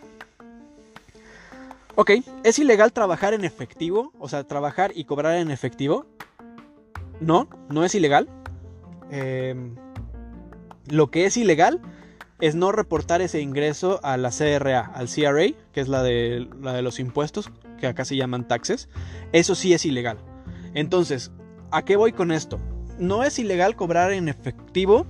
Ok, 1.96 2.10
¿es 2.42 2.58
ilegal 2.58 2.92
trabajar 2.92 3.34
en 3.34 3.44
efectivo? 3.44 4.12
O 4.18 4.28
sea, 4.28 4.42
trabajar 4.44 4.90
y 4.96 5.04
cobrar 5.04 5.36
en 5.36 5.52
efectivo. 5.52 6.06
No, 7.20 7.48
no 7.68 7.84
es 7.84 7.94
ilegal. 7.94 8.28
Em, 9.12 9.76
lo 10.88 11.10
que 11.10 11.26
es 11.26 11.36
ilegal 11.36 11.80
es 12.46 12.54
no 12.54 12.72
reportar 12.72 13.22
ese 13.22 13.40
ingreso 13.40 14.00
a 14.02 14.18
la 14.18 14.30
CRA, 14.30 14.80
al 14.80 15.08
CRA, 15.08 15.46
que 15.72 15.80
es 15.80 15.88
la 15.88 16.02
de, 16.02 16.46
la 16.60 16.74
de 16.74 16.82
los 16.82 17.00
impuestos, 17.00 17.50
que 17.78 17.86
acá 17.86 18.04
se 18.04 18.16
llaman 18.16 18.46
taxes. 18.46 18.90
Eso 19.32 19.54
sí 19.54 19.72
es 19.72 19.86
ilegal. 19.86 20.18
Entonces, 20.74 21.32
¿a 21.70 21.86
qué 21.86 21.96
voy 21.96 22.12
con 22.12 22.32
esto? 22.32 22.60
No 22.98 23.24
es 23.24 23.38
ilegal 23.38 23.76
cobrar 23.76 24.12
en 24.12 24.28
efectivo 24.28 25.06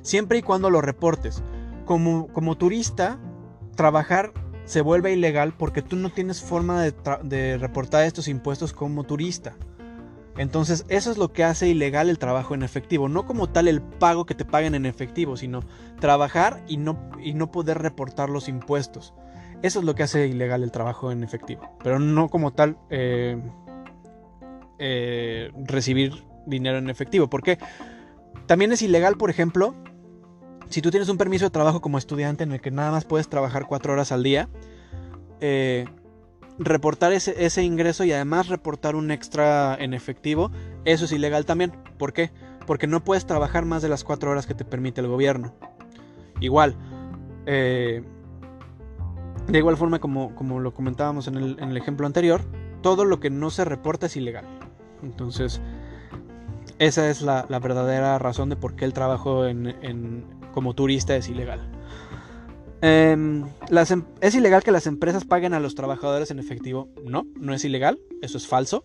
siempre 0.00 0.38
y 0.38 0.42
cuando 0.42 0.70
lo 0.70 0.80
reportes. 0.80 1.42
Como, 1.84 2.28
como 2.28 2.56
turista, 2.56 3.18
trabajar 3.76 4.32
se 4.64 4.80
vuelve 4.80 5.12
ilegal 5.12 5.52
porque 5.52 5.82
tú 5.82 5.96
no 5.96 6.08
tienes 6.08 6.40
forma 6.40 6.82
de, 6.82 7.58
reportar 7.58 8.04
estos 8.04 8.28
impuestos 8.28 8.72
como 8.72 9.04
turista. 9.04 9.54
Entonces 10.36 10.84
eso 10.88 11.10
es 11.10 11.18
lo 11.18 11.32
que 11.32 11.44
hace 11.44 11.68
ilegal 11.68 12.10
el 12.10 12.18
trabajo 12.18 12.54
en 12.54 12.62
efectivo, 12.62 13.08
no 13.08 13.24
como 13.24 13.48
tal 13.48 13.68
el 13.68 13.80
pago 13.80 14.26
que 14.26 14.34
te 14.34 14.44
paguen 14.44 14.74
en 14.74 14.84
efectivo, 14.86 15.36
sino 15.36 15.60
trabajar 16.00 16.62
y 16.66 16.76
no, 16.76 16.98
y 17.22 17.34
no 17.34 17.52
poder 17.52 17.78
reportar 17.78 18.30
los 18.30 18.48
impuestos. 18.48 19.14
Eso 19.62 19.78
es 19.78 19.84
lo 19.84 19.94
que 19.94 20.02
hace 20.02 20.26
ilegal 20.26 20.62
el 20.62 20.72
trabajo 20.72 21.12
en 21.12 21.22
efectivo, 21.22 21.76
pero 21.82 21.98
no 21.98 22.28
como 22.28 22.52
tal 22.52 22.76
eh, 22.90 23.40
eh, 24.78 25.52
recibir 25.64 26.24
dinero 26.46 26.78
en 26.78 26.90
efectivo, 26.90 27.30
porque 27.30 27.58
también 28.46 28.72
es 28.72 28.82
ilegal, 28.82 29.16
por 29.16 29.30
ejemplo, 29.30 29.74
si 30.68 30.82
tú 30.82 30.90
tienes 30.90 31.08
un 31.08 31.16
permiso 31.16 31.44
de 31.44 31.50
trabajo 31.50 31.80
como 31.80 31.96
estudiante 31.98 32.44
en 32.44 32.52
el 32.52 32.60
que 32.60 32.70
nada 32.70 32.90
más 32.90 33.04
puedes 33.04 33.28
trabajar 33.28 33.66
cuatro 33.66 33.92
horas 33.92 34.10
al 34.12 34.22
día, 34.22 34.48
eh, 35.40 35.86
reportar 36.58 37.12
ese, 37.12 37.62
ingreso 37.62 38.04
y 38.04 38.12
además 38.12 38.48
reportar 38.48 38.96
un 38.96 39.10
extra 39.10 39.76
en 39.78 39.94
efectivo, 39.94 40.50
eso 40.84 41.04
es 41.04 41.12
ilegal 41.12 41.46
también. 41.46 41.72
¿Por 41.98 42.12
qué? 42.12 42.30
Porque 42.66 42.86
no 42.86 43.04
puedes 43.04 43.26
trabajar 43.26 43.64
más 43.64 43.82
de 43.82 43.88
las 43.88 44.04
cuatro 44.04 44.30
horas 44.30 44.46
que 44.46 44.54
te 44.54 44.64
permite 44.64 45.00
el 45.00 45.08
gobierno. 45.08 45.54
Igual, 46.40 46.76
eh, 47.46 48.02
de 49.48 49.58
igual 49.58 49.76
forma 49.76 49.98
como, 49.98 50.34
como 50.34 50.60
lo 50.60 50.72
comentábamos 50.72 51.28
en 51.28 51.36
el, 51.36 51.76
ejemplo 51.76 52.06
anterior, 52.06 52.42
todo 52.82 53.04
lo 53.04 53.20
que 53.20 53.30
no 53.30 53.50
se 53.50 53.64
reporta 53.64 54.06
es 54.06 54.16
ilegal. 54.16 54.46
Entonces, 55.02 55.60
esa 56.78 57.10
es 57.10 57.22
la, 57.22 57.46
verdadera 57.48 58.18
razón 58.18 58.48
de 58.48 58.56
por 58.56 58.74
qué 58.74 58.84
el 58.84 58.92
trabajo 58.92 59.46
en, 59.46 60.24
como 60.52 60.74
turista 60.74 61.14
es 61.16 61.28
ilegal. 61.28 61.73
Em, 62.86 63.46
em, 63.70 64.02
¿Es 64.20 64.34
ilegal 64.34 64.62
que 64.62 64.70
las 64.70 64.86
empresas 64.86 65.24
paguen 65.24 65.54
a 65.54 65.60
los 65.60 65.74
trabajadores 65.74 66.30
en 66.30 66.38
efectivo? 66.38 66.90
No, 67.02 67.26
no 67.34 67.54
es 67.54 67.64
ilegal, 67.64 67.98
eso 68.20 68.36
es 68.36 68.46
falso. 68.46 68.84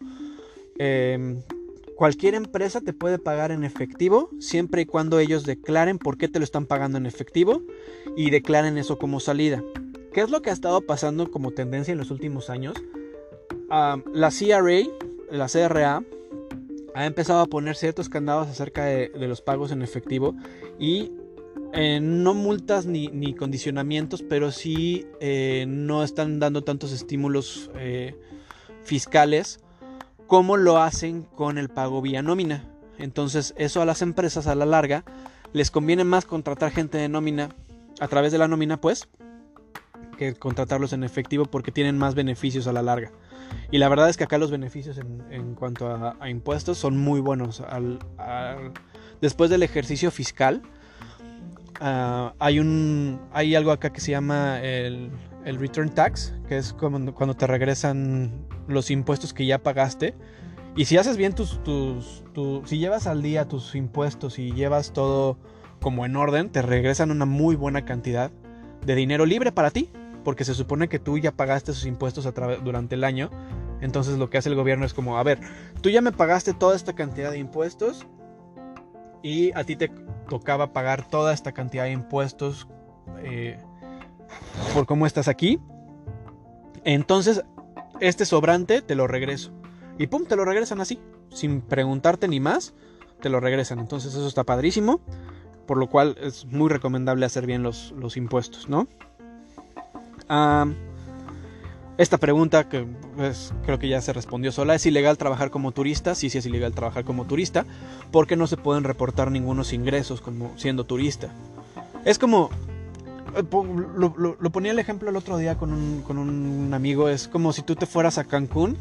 Em, 0.78 1.42
cualquier 1.98 2.36
empresa 2.36 2.80
te 2.80 2.94
puede 2.94 3.20
pagar 3.20 3.52
en 3.52 3.66
efectivo 3.66 4.30
siempre 4.40 4.84
y 4.84 4.86
cuando 4.86 5.20
ellos 5.20 5.44
declaren 5.44 5.98
por 5.98 6.18
qué 6.18 6.30
te 6.30 6.40
lo 6.40 6.46
están 6.46 6.66
pagando 6.66 6.98
en 6.98 7.08
efectivo 7.08 7.62
y 8.16 8.30
declaren 8.30 8.78
eso 8.78 8.98
como 8.98 9.20
salida. 9.20 9.62
¿Qué 10.14 10.22
es 10.22 10.30
lo 10.30 10.42
que 10.42 10.50
ha 10.50 10.54
estado 10.54 10.80
pasando 10.80 11.30
como 11.30 11.52
tendencia 11.52 11.92
en 11.92 11.98
los 11.98 12.10
últimos 12.10 12.50
años? 12.50 12.76
la 13.70 14.32
CRA, 14.32 14.82
la 15.30 15.48
CRA, 15.48 16.04
ha 16.96 17.06
empezado 17.06 17.42
a 17.42 17.46
poner 17.48 17.76
ciertos 17.76 18.08
candados 18.08 18.48
acerca 18.48 18.86
de, 18.86 19.10
de 19.10 19.28
los 19.28 19.42
pagos 19.42 19.72
en 19.72 19.82
efectivo 19.82 20.36
y 20.80 21.12
eh, 21.74 22.00
no 22.02 22.34
multas 22.34 22.86
ni, 22.86 23.34
condicionamientos, 23.36 24.24
pero 24.24 24.52
sí 24.52 25.06
eh, 25.20 25.66
no 25.68 26.04
están 26.04 26.40
dando 26.40 26.64
tantos 26.64 26.92
estímulos 26.92 27.70
eh, 27.76 28.16
fiscales 28.84 29.60
como 30.26 30.58
lo 30.58 30.82
hacen 30.82 31.24
con 31.24 31.58
el 31.58 31.70
pago 31.70 32.02
vía 32.02 32.22
nómina. 32.22 32.66
Entonces 32.98 33.54
eso 33.58 33.82
a 33.82 33.86
las 33.86 34.02
empresas 34.02 34.48
a 34.48 34.56
la 34.56 34.66
larga 34.66 35.04
les 35.54 35.72
conviene 35.72 36.04
más 36.04 36.26
contratar 36.26 36.72
gente 36.72 36.98
de 36.98 37.08
nómina 37.08 37.50
a 38.00 38.08
través 38.08 38.32
de 38.32 38.38
la 38.38 38.48
nómina, 38.48 38.80
pues, 38.82 39.08
que 40.18 40.34
contratarlos 40.36 40.94
en 40.94 41.04
efectivo 41.04 41.46
porque 41.46 41.72
tienen 41.72 41.98
más 41.98 42.16
beneficios 42.16 42.68
a 42.68 42.74
la 42.74 42.82
larga. 42.82 43.12
Y 43.72 43.78
la 43.78 43.90
verdad 43.90 44.10
es 44.10 44.18
que 44.18 44.24
acá 44.24 44.38
los 44.38 44.52
beneficios 44.52 44.98
en, 44.98 45.56
cuanto 45.56 45.88
a, 45.90 46.30
impuestos 46.30 46.78
son 46.78 46.98
muy 46.98 47.20
buenos. 47.20 47.64
después 49.22 49.50
del 49.50 49.64
ejercicio 49.64 50.12
fiscal, 50.12 50.62
Ah, 51.80 52.34
hay 52.40 52.60
un 52.60 53.22
hay 53.32 53.56
algo 53.56 53.72
acá 53.72 53.92
que 53.92 54.02
se 54.02 54.12
llama 54.12 54.60
el, 54.62 55.12
return 55.46 55.90
tax, 55.90 56.34
que 56.48 56.58
es 56.58 56.74
como 56.74 57.14
cuando 57.14 57.36
te 57.36 57.48
regresan 57.48 58.46
los 58.68 58.92
impuestos 58.92 59.34
que 59.34 59.46
ya 59.46 59.64
pagaste. 59.64 60.16
Y 60.76 60.86
si 60.86 60.98
haces 60.98 61.18
bien 61.18 61.34
tus, 61.34 61.64
tus, 61.64 62.24
si 62.66 62.78
llevas 62.78 63.08
al 63.08 63.22
día 63.22 63.48
tus 63.48 63.76
impuestos 63.76 64.40
y 64.40 64.52
llevas 64.52 64.94
todo 64.94 65.38
como 65.82 66.06
en 66.06 66.16
orden, 66.16 66.50
te 66.50 66.62
regresan 66.62 67.12
una 67.12 67.26
muy 67.26 67.56
buena 67.56 67.86
cantidad 67.86 68.32
de 68.86 68.96
dinero 68.96 69.26
libre 69.26 69.52
para 69.52 69.72
ti, 69.72 69.90
porque 70.24 70.46
se 70.46 70.54
supone 70.54 70.88
que 70.88 71.00
tú 71.00 71.18
ya 71.18 71.32
pagaste 71.32 71.72
esos 71.72 71.86
impuestos 71.86 72.32
durante 72.64 72.96
el 72.96 73.04
año. 73.04 73.30
Entonces 73.82 74.18
lo 74.18 74.30
que 74.30 74.38
hace 74.38 74.50
el 74.50 74.56
gobierno 74.56 74.86
es 74.86 74.94
como, 74.94 75.18
a 75.18 75.24
ver, 75.24 75.40
tú 75.82 75.90
ya 75.90 76.02
me 76.02 76.12
pagaste 76.12 76.54
toda 76.54 76.76
esta 76.76 76.94
cantidad 76.94 77.32
de 77.32 77.40
impuestos 77.40 78.06
y 79.22 79.52
a 79.58 79.64
ti 79.64 79.76
te 79.76 79.92
tocaba 80.30 80.74
pagar 80.74 81.08
toda 81.08 81.34
esta 81.34 81.52
cantidad 81.52 81.86
de 81.86 81.92
impuestos 81.92 82.68
eh, 83.24 83.58
por 84.74 84.86
cómo 84.86 85.06
estás 85.06 85.28
aquí. 85.28 85.60
Entonces, 86.84 87.44
este 88.00 88.26
sobrante 88.26 88.82
te 88.82 88.96
lo 88.96 89.08
regreso. 89.08 89.52
Y 89.98 90.08
pum, 90.08 90.26
te 90.26 90.36
lo 90.36 90.46
regresan 90.46 90.80
así, 90.80 91.00
sin 91.30 91.62
preguntarte 91.62 92.28
ni 92.28 92.40
más, 92.40 92.74
te 93.22 93.30
lo 93.30 93.40
regresan. 93.40 93.80
Entonces 93.80 94.14
eso 94.14 94.28
está 94.28 94.46
padrísimo, 94.46 95.02
por 95.66 95.78
lo 95.78 95.88
cual 95.90 96.16
es 96.22 96.46
muy 96.46 96.70
recomendable 96.70 97.26
hacer 97.26 97.46
bien 97.46 97.64
los, 97.64 97.92
los 97.98 98.16
impuestos, 98.16 98.70
¿no? 98.70 98.88
Ah 100.30 100.66
esta 102.00 102.18
pregunta 102.18 102.70
que 102.70 102.88
pues, 103.18 103.54
creo 103.66 103.78
que 103.78 103.90
ya 103.90 104.00
se 104.00 104.14
respondió 104.14 104.54
sola. 104.54 104.74
¿Es 104.74 104.86
ilegal 104.86 105.18
trabajar 105.18 105.52
como 105.52 105.74
turista? 105.74 106.16
Sí, 106.16 106.30
sí 106.30 106.38
es 106.38 106.46
ilegal 106.46 106.74
trabajar 106.74 107.04
como 107.04 107.26
turista. 107.26 107.66
Porque 108.10 108.38
no 108.38 108.48
se 108.48 108.56
pueden 108.56 108.86
reportar 108.86 109.32
ningunos 109.32 109.74
ingresos 109.74 110.22
como 110.22 110.58
siendo 110.58 110.86
turista. 110.86 111.30
Es 112.06 112.18
como... 112.18 112.52
Eh, 113.36 113.44
lo, 113.52 114.50
ponía 114.50 114.72
el 114.72 114.80
ejemplo 114.80 115.10
el 115.10 115.18
otro 115.18 115.38
día 115.38 115.58
con 115.58 115.74
un, 115.74 116.02
con 116.02 116.18
un 116.18 116.74
amigo. 116.74 117.10
Es 117.10 117.28
como 117.28 117.52
si 117.52 117.64
tú 117.64 117.76
te 117.76 117.86
fueras 117.86 118.18
a 118.18 118.24
Cancún 118.24 118.78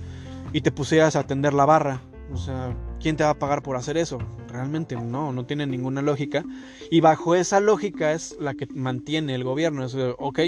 y 0.52 0.61
te 0.61 0.70
pusieras 0.70 1.16
a 1.16 1.20
atender 1.20 1.54
la 1.54 1.66
barra. 1.66 2.00
O 2.33 2.37
sea, 2.37 2.72
¿quién 3.00 3.16
te 3.16 3.24
va 3.24 3.31
a 3.31 3.38
pagar 3.38 3.64
por 3.64 3.74
hacer 3.74 3.96
eso? 3.96 4.18
Realmente 4.48 4.94
no, 4.94 5.33
no 5.33 5.44
tiene 5.44 5.66
ninguna 5.66 6.02
lógica. 6.02 6.44
Y 6.88 7.00
bajo 7.00 7.35
esa 7.35 7.59
lógica 7.59 8.12
es 8.12 8.37
la 8.38 8.54
que 8.54 8.68
mantiene 8.72 9.35
el 9.35 9.42
gobierno. 9.42 9.85
Es, 9.85 9.96
ok, 10.18 10.38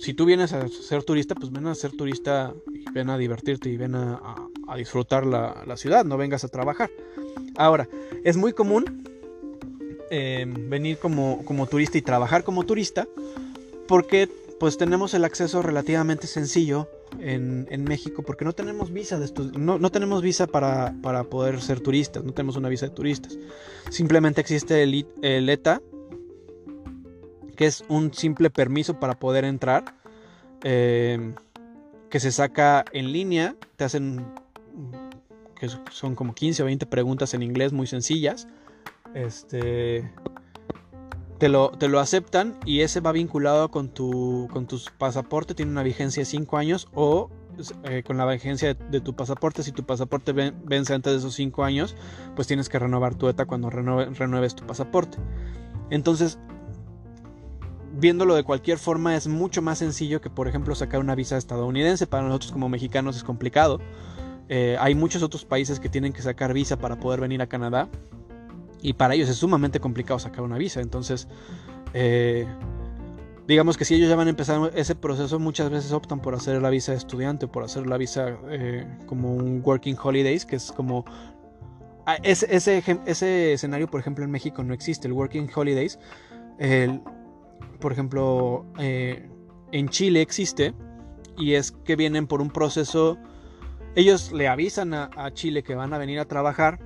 si 0.00 0.14
tú 0.14 0.24
vienes 0.24 0.52
a 0.52 0.66
ser 0.68 1.02
turista, 1.04 1.34
pues 1.34 1.52
ven 1.52 1.66
a 1.66 1.74
ser 1.74 1.92
turista 1.92 2.54
y 2.72 2.90
ven 2.90 3.10
a 3.10 3.18
divertirte 3.18 3.68
y 3.68 3.76
ven 3.76 3.94
a, 3.94 4.48
disfrutar 4.76 5.26
la, 5.26 5.76
ciudad, 5.76 6.04
no 6.04 6.16
vengas 6.16 6.44
a 6.44 6.48
trabajar. 6.48 6.90
Ahora, 7.56 7.88
es 8.24 8.36
muy 8.36 8.52
común 8.52 9.04
eh, 10.10 10.46
venir 10.46 10.98
como, 10.98 11.66
turista 11.68 11.98
y 11.98 12.02
trabajar 12.02 12.44
como 12.44 12.64
turista 12.64 13.06
porque 13.86 14.28
pues 14.58 14.78
tenemos 14.78 15.12
el 15.14 15.24
acceso 15.24 15.60
relativamente 15.60 16.26
sencillo 16.26 16.88
en, 17.18 17.84
México 17.84 18.22
porque 18.22 18.44
no 18.44 18.52
tenemos 18.52 18.92
visa 18.92 19.18
de 19.18 19.30
no, 19.58 19.78
no, 19.78 19.90
tenemos 19.90 20.22
visa 20.22 20.46
para, 20.46 20.94
poder 21.28 21.60
ser 21.60 21.80
turistas, 21.80 22.24
no 22.24 22.32
tenemos 22.32 22.56
una 22.56 22.68
visa 22.68 22.86
de 22.86 22.94
turistas. 22.94 23.38
Simplemente 23.90 24.40
existe 24.40 24.82
el, 24.82 25.06
el 25.22 25.48
ETA, 25.48 25.82
que 27.60 27.66
es 27.66 27.84
un 27.88 28.14
simple 28.14 28.48
permiso 28.48 28.98
para 28.98 29.18
poder 29.18 29.44
entrar, 29.44 29.94
em, 30.64 31.34
que 32.08 32.18
se 32.18 32.32
saca 32.32 32.86
en 32.94 33.12
línea, 33.12 33.54
te 33.76 33.84
hacen, 33.84 34.24
que 35.56 35.68
son 35.90 36.14
como 36.14 36.34
15 36.34 36.62
o 36.62 36.64
20 36.64 36.86
preguntas 36.86 37.34
en 37.34 37.42
inglés 37.42 37.74
muy 37.74 37.86
sencillas, 37.86 38.48
este, 39.12 40.10
te 41.36 41.50
lo, 41.50 41.68
te 41.72 41.88
lo 41.88 42.00
aceptan 42.00 42.58
y 42.64 42.80
ese 42.80 43.00
va 43.00 43.12
vinculado 43.12 43.70
con 43.70 43.90
tu, 43.90 44.48
con 44.50 44.66
pasaporte, 44.96 45.54
tiene 45.54 45.70
una 45.70 45.82
vigencia 45.82 46.22
de 46.22 46.24
5 46.24 46.56
años 46.56 46.88
o 46.94 47.28
eh, 47.84 48.02
con 48.02 48.16
la 48.16 48.24
vigencia 48.24 48.72
de, 48.72 49.00
tu 49.02 49.14
pasaporte. 49.14 49.62
Si 49.62 49.72
tu 49.72 49.84
pasaporte 49.84 50.32
vence 50.32 50.94
antes 50.94 51.12
de 51.12 51.18
esos 51.18 51.34
5 51.34 51.62
años, 51.62 51.94
pues 52.34 52.48
tienes 52.48 52.70
que 52.70 52.78
renovar 52.78 53.16
tu 53.16 53.28
ETA 53.28 53.44
cuando 53.44 53.68
renueves 53.68 54.54
tu 54.54 54.64
pasaporte. 54.64 55.18
Entonces, 55.90 56.38
viéndolo 57.92 58.34
de 58.34 58.44
cualquier 58.44 58.78
forma 58.78 59.16
es 59.16 59.26
mucho 59.26 59.62
más 59.62 59.78
sencillo 59.78 60.20
que 60.20 60.30
por 60.30 60.48
ejemplo 60.48 60.74
sacar 60.74 61.00
una 61.00 61.14
visa 61.14 61.36
estadounidense. 61.36 62.06
Para 62.06 62.24
nosotros 62.24 62.52
como 62.52 62.68
mexicanos 62.68 63.16
es 63.16 63.24
complicado. 63.24 63.80
Eh, 64.48 64.76
hay 64.80 64.94
muchos 64.94 65.22
otros 65.22 65.44
países 65.44 65.78
que 65.78 65.88
tienen 65.88 66.12
que 66.12 66.22
sacar 66.22 66.52
visa 66.52 66.78
para 66.78 66.98
poder 66.98 67.20
venir 67.20 67.40
a 67.42 67.46
Canadá. 67.46 67.88
Y 68.82 68.94
para 68.94 69.14
ellos 69.14 69.28
es 69.28 69.36
sumamente 69.36 69.78
complicado 69.80 70.18
sacar 70.18 70.42
una 70.42 70.58
visa. 70.58 70.80
Entonces, 70.80 71.28
eh, 71.94 72.46
digamos 73.46 73.76
que 73.76 73.84
si 73.84 73.94
ellos 73.94 74.08
ya 74.08 74.16
van 74.16 74.26
a 74.26 74.30
empezar 74.30 74.72
ese 74.74 74.94
proceso, 74.94 75.38
muchas 75.38 75.70
veces 75.70 75.92
optan 75.92 76.20
por 76.20 76.34
hacer 76.34 76.60
la 76.62 76.70
visa 76.70 76.92
de 76.92 76.98
estudiante 76.98 77.46
por 77.46 77.62
hacer 77.62 77.86
la 77.86 77.96
visa 77.96 78.38
eh, 78.48 78.86
como 79.06 79.34
un 79.34 79.62
Working 79.64 79.96
Holidays, 80.02 80.46
que 80.46 80.56
es 80.56 80.72
como... 80.72 81.04
Ah, 82.06 82.16
ese, 82.22 82.48
ese, 82.50 83.52
escenario, 83.52 83.86
por 83.86 84.00
ejemplo, 84.00 84.24
en 84.24 84.30
México 84.30 84.64
no 84.64 84.72
existe, 84.72 85.06
el 85.06 85.12
Working 85.12 85.48
Holidays. 85.54 85.98
Por 87.80 87.92
ejemplo, 87.92 88.66
eh, 88.78 89.28
en 89.72 89.88
Chile 89.88 90.22
existe 90.22 90.74
y 91.36 91.54
es 91.54 91.72
que 91.72 91.96
vienen 91.96 92.26
por 92.26 92.40
un 92.40 92.50
proceso... 92.50 93.18
Ellos 93.96 94.30
le 94.30 94.46
avisan 94.46 94.94
a 94.94 95.30
Chile 95.32 95.64
que 95.64 95.74
van 95.74 95.92
a 95.92 95.98
venir 95.98 96.20
a 96.20 96.24
trabajar 96.24 96.78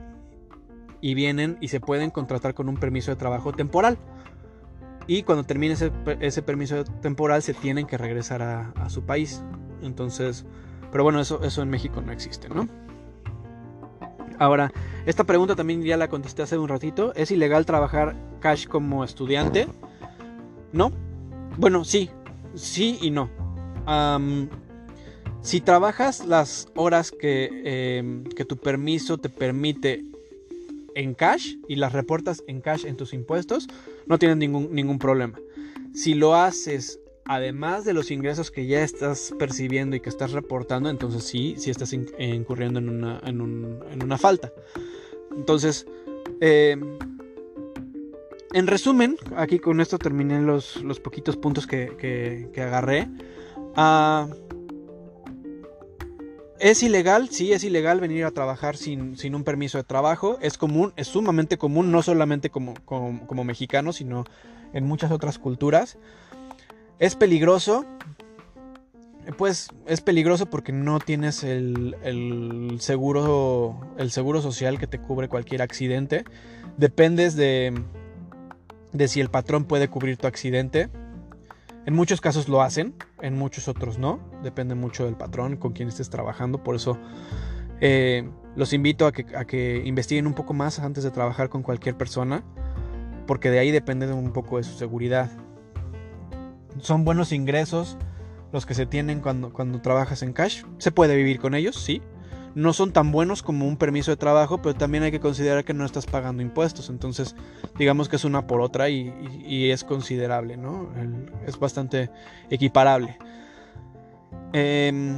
y 1.05 1.13
vienen 1.13 1.59
y 1.61 1.69
se 1.69 1.81
pueden 1.81 2.11
contratar 2.11 2.55
con 2.55 2.67
un 2.67 2.79
permiso 2.79 3.11
de 3.11 3.17
trabajo 3.17 3.53
temporal. 3.53 3.99
Y 5.07 5.23
cuando 5.23 5.45
termine 5.45 5.75
ese, 5.75 6.43
permiso 6.43 6.83
temporal 6.85 7.43
se 7.43 7.53
tienen 7.53 7.87
que 7.87 7.99
regresar 7.99 8.41
a, 8.41 8.89
su 8.89 9.05
país. 9.05 9.43
Entonces, 9.83 10.47
pero 10.91 11.05
bueno, 11.05 11.21
eso, 11.21 11.43
eso 11.43 11.61
en 11.61 11.69
México 11.69 12.01
no 12.01 12.11
existe, 12.11 12.49
¿no? 12.49 12.71
Ahora, 14.39 14.73
esta 15.05 15.25
pregunta 15.25 15.55
también 15.55 15.83
ya 15.83 15.99
la 15.99 16.09
contesté 16.09 16.43
hace 16.43 16.57
un 16.57 16.69
ratito. 16.69 17.13
¿Es 17.15 17.31
ilegal 17.31 17.67
trabajar 17.67 18.17
cash 18.41 18.67
como 18.67 19.05
estudiante? 19.05 19.69
No. 20.75 20.93
Bueno, 21.57 21.85
sí. 21.85 22.11
Sí 22.55 22.99
y 23.01 23.11
no. 23.11 23.31
si 25.41 25.61
trabajas 25.61 26.27
las 26.27 26.69
horas 26.75 27.11
que, 27.11 27.99
em, 27.99 28.25
que 28.25 28.45
tu 28.45 28.57
permiso 28.57 29.19
te 29.19 29.29
permite 29.29 30.05
en 30.95 31.15
cash 31.15 31.57
y 31.69 31.77
las 31.77 31.93
reportas 31.93 32.43
en 32.47 32.61
cash 32.61 32.87
en 32.87 32.97
tus 32.97 33.13
impuestos, 33.13 33.69
no 34.07 34.19
tienes 34.19 34.37
ningún, 34.37 34.75
ningún 34.75 34.99
problema. 34.99 35.39
Si 35.93 36.15
lo 36.15 36.35
haces 36.35 37.01
además 37.25 37.85
de 37.85 37.93
los 37.93 38.11
ingresos 38.11 38.51
que 38.51 38.67
ya 38.67 38.83
estás 38.83 39.33
percibiendo 39.39 39.97
y 39.97 40.01
que 40.01 40.09
estás 40.09 40.33
reportando, 40.33 40.91
entonces 40.91 41.25
sí, 41.25 41.55
sí 41.59 41.71
estás 41.71 41.93
incurriendo 41.93 42.79
en 42.79 42.89
una, 42.89 43.21
en, 43.25 43.41
una 43.41 44.19
falta. 44.19 44.53
Entonces, 45.37 45.87
eh, 46.41 46.77
en 48.55 48.69
resumen, 48.69 49.17
aquí 49.37 49.59
con 49.59 49.81
esto 49.81 49.99
terminé 49.99 50.41
los, 50.41 50.77
los 50.77 51.01
poquitos 51.01 51.37
puntos 51.37 51.67
que, 51.67 52.49
que, 52.53 52.63
agarré. 52.63 53.09
Ah, 53.75 54.29
¿Es 56.61 56.85
ilegal? 56.85 57.31
Sí, 57.31 57.53
es 57.53 57.65
ilegal 57.65 58.01
venir 58.01 58.25
a 58.25 58.31
trabajar 58.31 58.77
sin, 58.77 59.17
un 59.35 59.43
permiso 59.43 59.77
de 59.77 59.83
trabajo. 59.83 60.39
Es 60.41 60.57
común, 60.57 60.93
es 60.95 61.09
sumamente 61.09 61.59
común, 61.59 61.91
no 61.91 62.01
solamente 62.03 62.49
como, 62.49 62.75
como, 62.85 63.43
mexicano, 63.43 63.93
sino 63.93 64.25
en 64.73 64.87
muchas 64.87 65.11
otras 65.11 65.41
culturas. 65.41 65.99
¿Es 67.01 67.17
peligroso? 67.17 67.85
Pues 69.37 69.71
es 69.89 70.01
peligroso 70.01 70.47
porque 70.47 70.71
no 70.71 71.01
tienes 71.01 71.43
el, 71.43 71.97
el, 72.05 72.77
seguro, 72.79 73.81
el 73.99 74.13
seguro 74.13 74.41
social 74.43 74.79
que 74.79 74.87
te 74.87 75.01
cubre 75.01 75.29
cualquier 75.29 75.61
accidente. 75.61 76.25
Dependes 76.77 77.35
de, 77.35 77.75
de 78.95 79.09
si 79.09 79.21
el 79.21 79.29
patrón 79.29 79.65
puede 79.65 79.89
cubrir 79.89 80.17
tu 80.17 80.27
accidente. 80.27 80.89
En 81.85 81.95
muchos 81.95 82.23
casos 82.23 82.49
lo 82.49 82.63
hacen, 82.63 82.95
en 83.21 83.37
muchos 83.37 83.69
otros 83.69 83.99
no. 83.99 84.21
Depende 84.43 84.75
mucho 84.75 85.05
del 85.05 85.17
patrón 85.17 85.57
con 85.57 85.73
quien 85.73 85.89
estés 85.89 86.09
trabajando. 86.09 86.63
Por 86.63 86.77
eso 86.77 86.97
eh, 87.81 88.27
los 88.57 88.73
invito 88.73 89.07
a 89.07 89.13
que, 89.13 89.83
investiguen 89.85 90.27
un 90.27 90.33
poco 90.33 90.55
más 90.55 90.79
antes 90.79 91.05
de 91.05 91.11
trabajar 91.11 91.51
con 91.51 91.63
cualquier 91.63 91.97
persona. 91.97 92.43
Porque 93.27 93.51
de 93.51 93.59
ahí 93.59 93.71
depende 93.71 94.11
un 94.11 94.33
poco 94.33 94.57
de 94.57 94.63
su 94.63 94.75
seguridad. 94.79 95.31
Son 96.79 97.05
buenos 97.05 97.33
ingresos 97.33 97.99
los 98.53 98.65
que 98.65 98.75
se 98.75 98.87
tienen 98.87 99.21
cuando, 99.21 99.53
cuando 99.53 99.81
trabajas 99.81 100.23
en 100.23 100.33
cash. 100.33 100.63
Se 100.79 100.93
puede 100.93 101.17
vivir 101.17 101.41
con 101.41 101.55
ellos, 101.55 101.77
sí 101.77 102.01
no 102.55 102.73
son 102.73 102.93
tan 102.93 103.11
buenos 103.11 103.43
como 103.43 103.67
un 103.67 103.77
permiso 103.77 104.11
de 104.11 104.17
trabajo, 104.17 104.63
pero 104.63 104.75
también 104.75 105.03
hay 105.05 105.11
que 105.11 105.21
considerar 105.21 105.65
que 105.65 105.75
no 105.75 105.85
estás 105.85 106.07
pagando 106.07 106.43
impuestos. 106.43 106.89
Entonces, 106.89 107.35
digamos 107.79 108.09
que 108.09 108.17
es 108.17 108.25
una 108.25 108.47
por 108.47 108.61
otra 108.61 108.89
y, 108.89 109.71
es 109.71 109.85
considerable, 109.85 110.57
¿no? 110.57 110.89
es 111.47 111.59
bastante 111.59 112.11
equiparable. 112.51 113.19
Em, 114.53 115.17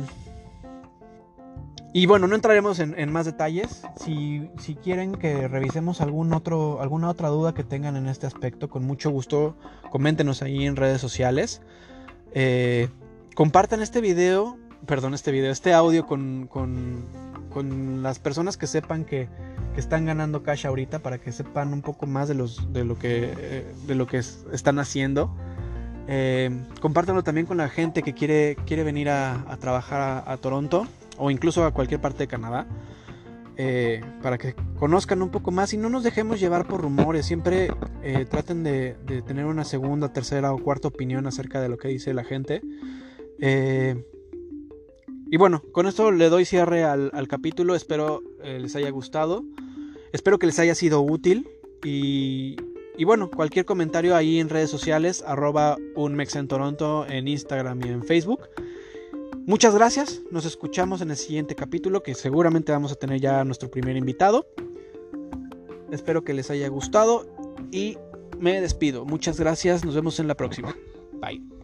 y 1.93 2.07
bueno, 2.07 2.27
no 2.27 2.35
entraremos 2.35 2.79
en, 2.79 3.13
más 3.13 3.27
detalles. 3.27 3.83
Si, 3.97 4.51
quieren 4.83 5.15
que 5.15 5.49
revisemos 5.49 6.01
algún 6.01 6.33
otro, 6.33 6.81
alguna 6.81 7.09
otra 7.09 7.29
duda 7.29 7.55
que 7.55 7.65
tengan 7.65 7.97
en 7.97 8.07
este 8.07 8.27
aspecto, 8.27 8.69
con 8.69 8.85
mucho 8.85 9.11
gusto, 9.11 9.57
coméntenos 9.91 10.43
ahí 10.43 10.67
en 10.67 10.77
redes 10.77 11.01
sociales. 11.01 11.63
Eh, 12.33 12.89
compartan 13.35 13.81
este 13.81 14.01
video, 14.01 14.59
perdón, 14.87 15.15
este 15.15 15.33
video, 15.33 15.51
este 15.51 15.73
audio 15.73 16.07
con, 16.07 16.49
con 16.49 17.07
las 17.63 18.19
personas 18.19 18.57
que 18.57 18.67
sepan 18.67 19.05
que, 19.05 19.29
están 19.77 20.07
ganando 20.07 20.43
cash 20.43 20.67
ahorita 20.67 21.01
para 21.01 21.19
que 21.19 21.33
sepan 21.33 21.75
un 21.75 21.83
poco 21.83 22.07
más 22.07 22.29
de, 22.29 22.35
los, 22.35 22.73
de 22.73 22.83
lo 22.83 22.99
que, 22.99 23.35
eh, 23.39 23.75
de 23.87 23.95
lo 23.95 24.07
que 24.07 24.17
están 24.17 24.79
haciendo. 24.79 25.31
Eh, 26.09 26.51
compártanlo 26.81 27.23
también 27.23 27.47
con 27.47 27.59
la 27.59 27.69
gente 27.69 28.03
que 28.03 28.15
quiere, 28.15 28.57
quiere 28.65 28.85
venir 28.85 29.11
a, 29.11 29.45
trabajar 29.61 30.25
a, 30.27 30.37
Toronto 30.39 30.87
o 31.19 31.31
incluso 31.31 31.65
a 31.67 31.73
cualquier 31.73 32.01
parte 32.01 32.21
de 32.21 32.27
Canadá. 32.27 32.67
Eh, 33.59 34.03
para 34.23 34.39
que 34.39 34.55
conozcan 34.79 35.23
un 35.23 35.31
poco 35.31 35.51
más 35.51 35.73
y 35.75 35.79
no 35.79 35.91
nos 35.91 36.05
dejemos 36.05 36.41
llevar 36.41 36.67
por 36.67 36.81
rumores. 36.81 37.27
Siempre 37.27 37.71
traten 38.31 38.63
de, 38.63 38.97
tener 39.27 39.45
una 39.45 39.65
segunda, 39.65 40.11
tercera 40.11 40.55
o 40.55 40.59
cuarta 40.59 40.89
opinión 40.89 41.27
acerca 41.27 41.61
de 41.61 41.69
lo 41.69 41.77
que 41.77 41.89
dice 41.89 42.15
la 42.15 42.25
gente. 42.25 42.63
Y 45.29 45.37
bueno, 45.37 45.63
con 45.73 45.87
esto 45.87 46.13
le 46.13 46.29
doy 46.29 46.45
cierre 46.45 46.85
al, 46.85 47.29
capítulo. 47.29 47.75
Espero 47.75 48.23
eh, 48.43 48.59
les 48.61 48.77
haya 48.77 48.91
gustado. 48.91 49.45
Espero 50.13 50.39
que 50.39 50.47
les 50.47 50.59
haya 50.59 50.75
sido 50.75 51.01
útil. 51.03 51.49
Y, 51.85 52.57
bueno, 53.05 53.31
cualquier 53.31 53.65
comentario 53.65 54.17
ahí 54.17 54.41
en 54.41 54.49
redes 54.49 54.71
sociales, 54.71 55.23
arroba 55.27 55.77
en 55.97 56.21
en 57.11 57.29
Instagram 57.29 57.81
y 57.85 57.89
en 57.89 58.03
Facebook. 58.05 58.49
Muchas 59.47 59.75
gracias. 59.75 60.23
Nos 60.31 60.45
escuchamos 60.45 61.01
en 61.03 61.11
el 61.11 61.17
siguiente 61.17 61.55
capítulo, 61.55 62.03
que 62.03 62.15
seguramente 62.15 62.73
vamos 62.73 62.91
a 62.93 62.97
tener 62.97 63.21
ya 63.21 63.45
nuestro 63.45 63.71
primer 63.71 63.97
invitado. 63.97 64.47
Espero 65.93 66.25
que 66.25 66.35
les 66.35 66.51
haya 66.51 66.69
gustado 66.69 67.27
y 67.71 67.97
me 68.41 68.61
despido. 68.61 69.05
Muchas 69.05 69.39
gracias. 69.39 69.85
Nos 69.85 69.95
vemos 69.95 70.19
en 70.19 70.27
la 70.27 70.35
próxima. 70.35 70.75
Bye. 71.21 71.56